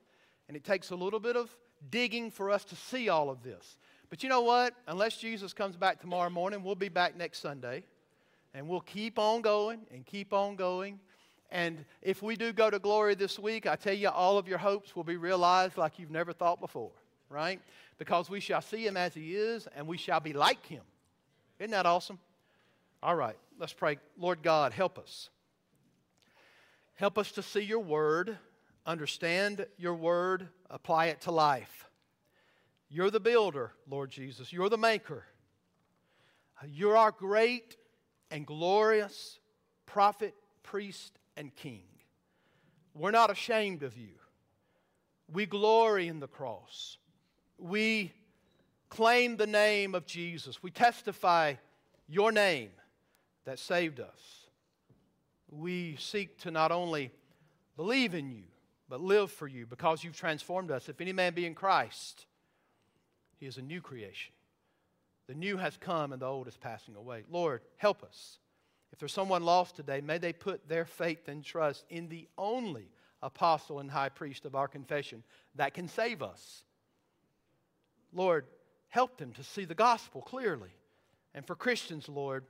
[0.48, 1.56] And it takes a little bit of
[1.88, 3.76] digging for us to see all of this.
[4.10, 4.74] But you know what?
[4.88, 7.84] Unless Jesus comes back tomorrow morning, we'll be back next Sunday.
[8.54, 11.00] And we'll keep on going and keep on going.
[11.50, 14.58] And if we do go to glory this week, I tell you, all of your
[14.58, 16.92] hopes will be realized like you've never thought before,
[17.28, 17.60] right?
[17.98, 20.82] Because we shall see him as he is and we shall be like him.
[21.58, 22.18] Isn't that awesome?
[23.02, 23.98] All right, let's pray.
[24.18, 25.28] Lord God, help us.
[26.94, 28.38] Help us to see your word,
[28.86, 31.86] understand your word, apply it to life.
[32.88, 34.52] You're the builder, Lord Jesus.
[34.52, 35.24] You're the maker.
[36.66, 37.76] You're our great
[38.32, 39.38] and glorious
[39.86, 41.82] prophet, priest, and king.
[42.94, 44.14] We're not ashamed of you.
[45.32, 46.98] We glory in the cross.
[47.58, 48.12] We
[48.88, 50.62] claim the name of Jesus.
[50.62, 51.54] We testify
[52.08, 52.70] your name
[53.44, 54.46] that saved us.
[55.50, 57.12] We seek to not only
[57.76, 58.44] believe in you,
[58.88, 60.88] but live for you because you've transformed us.
[60.88, 62.26] If any man be in Christ,
[63.38, 64.32] he is a new creation.
[65.28, 67.24] The new has come and the old is passing away.
[67.30, 68.38] Lord, help us
[68.92, 72.90] if there's someone lost today, may they put their faith and trust in the only
[73.22, 76.64] apostle and high priest of our confession that can save us.
[78.12, 78.46] Lord,
[78.88, 80.76] help them to see the gospel clearly.
[81.34, 82.44] And for Christians, Lord,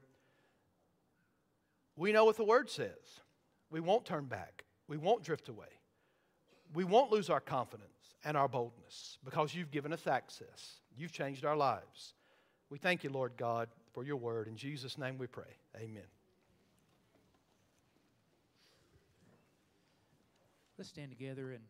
[1.96, 3.20] we know what the word says.
[3.70, 5.68] We won't turn back, we won't drift away,
[6.74, 7.88] we won't lose our confidence
[8.24, 10.80] and our boldness because you've given us access.
[10.94, 12.14] You've changed our lives.
[12.72, 14.48] We thank you, Lord God, for your word.
[14.48, 15.58] In Jesus' name we pray.
[15.76, 16.06] Amen.
[20.78, 21.62] Let's stand together and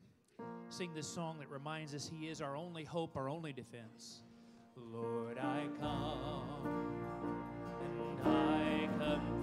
[0.68, 4.20] sing this song that reminds us He is our only hope, our only defense.
[4.76, 6.68] Lord, I come
[7.82, 9.41] and I confess,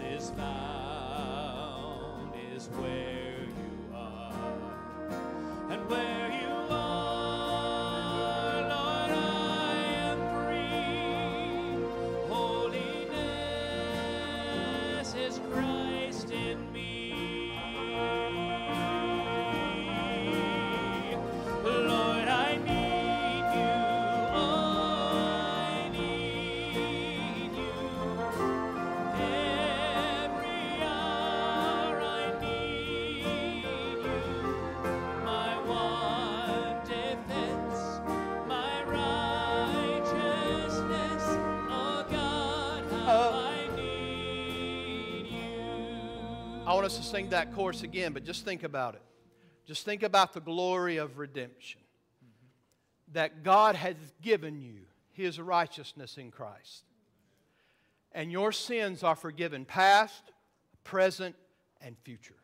[0.00, 4.32] Is found is where you are.
[5.70, 6.27] And where
[46.88, 49.02] us to sing that chorus again, but just think about it.
[49.66, 51.82] Just think about the glory of redemption.
[53.12, 56.84] That God has given you his righteousness in Christ.
[58.12, 60.32] And your sins are forgiven, past,
[60.82, 61.36] present,
[61.82, 62.36] and future.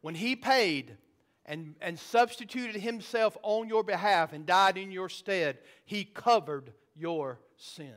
[0.00, 0.96] When he paid
[1.44, 7.38] and, and substituted himself on your behalf and died in your stead, he covered your
[7.58, 7.96] sin.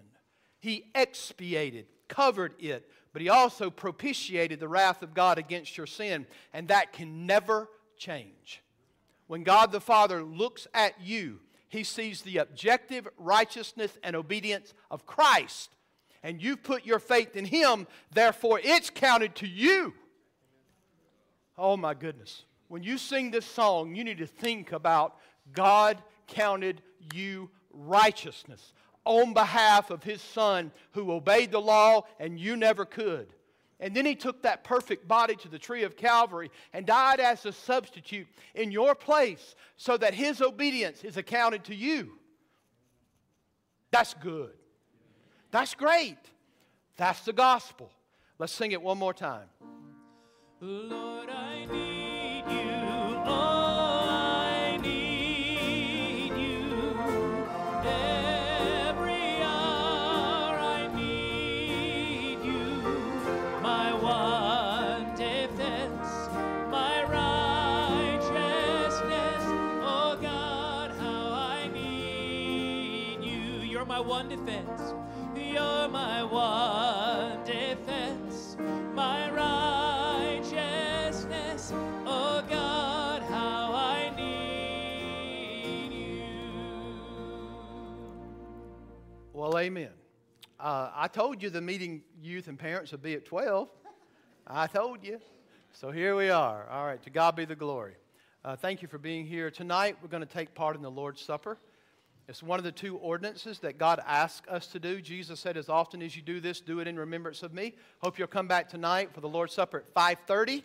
[0.59, 6.26] He expiated, covered it, but he also propitiated the wrath of God against your sin,
[6.51, 8.61] and that can never change.
[9.28, 11.39] When God the Father looks at you,
[11.70, 15.70] he sees the objective righteousness and obedience of Christ.
[16.24, 19.93] And you've put your faith in him, therefore it's counted to you.
[21.57, 22.43] Oh my goodness.
[22.68, 25.18] When you sing this song, you need to think about
[25.51, 26.82] God counted
[27.14, 28.74] you righteousness
[29.05, 33.33] on behalf of his son who obeyed the law and you never could.
[33.79, 37.45] And then he took that perfect body to the tree of Calvary and died as
[37.45, 42.13] a substitute in your place so that his obedience is accounted to you.
[43.91, 44.53] That's good.
[45.51, 46.17] That's great.
[46.95, 47.91] That's the gospel.
[48.39, 49.47] Let's sing it one more time.
[50.61, 51.29] Lord,
[89.53, 89.91] Well, amen.
[90.59, 93.69] Uh, I told you the meeting youth and parents would be at 12.
[94.47, 95.19] I told you.
[95.73, 96.67] So here we are.
[96.71, 97.93] All right, to God be the glory.
[98.43, 99.51] Uh, thank you for being here.
[99.51, 101.59] Tonight, we're going to take part in the Lord's Supper.
[102.27, 104.99] It's one of the two ordinances that God asked us to do.
[104.99, 107.75] Jesus said, as often as you do this, do it in remembrance of me.
[107.99, 110.63] Hope you'll come back tonight for the Lord's Supper at 5.30.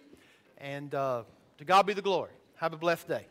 [0.57, 1.25] And uh,
[1.59, 2.33] to God be the glory.
[2.55, 3.27] Have a blessed day.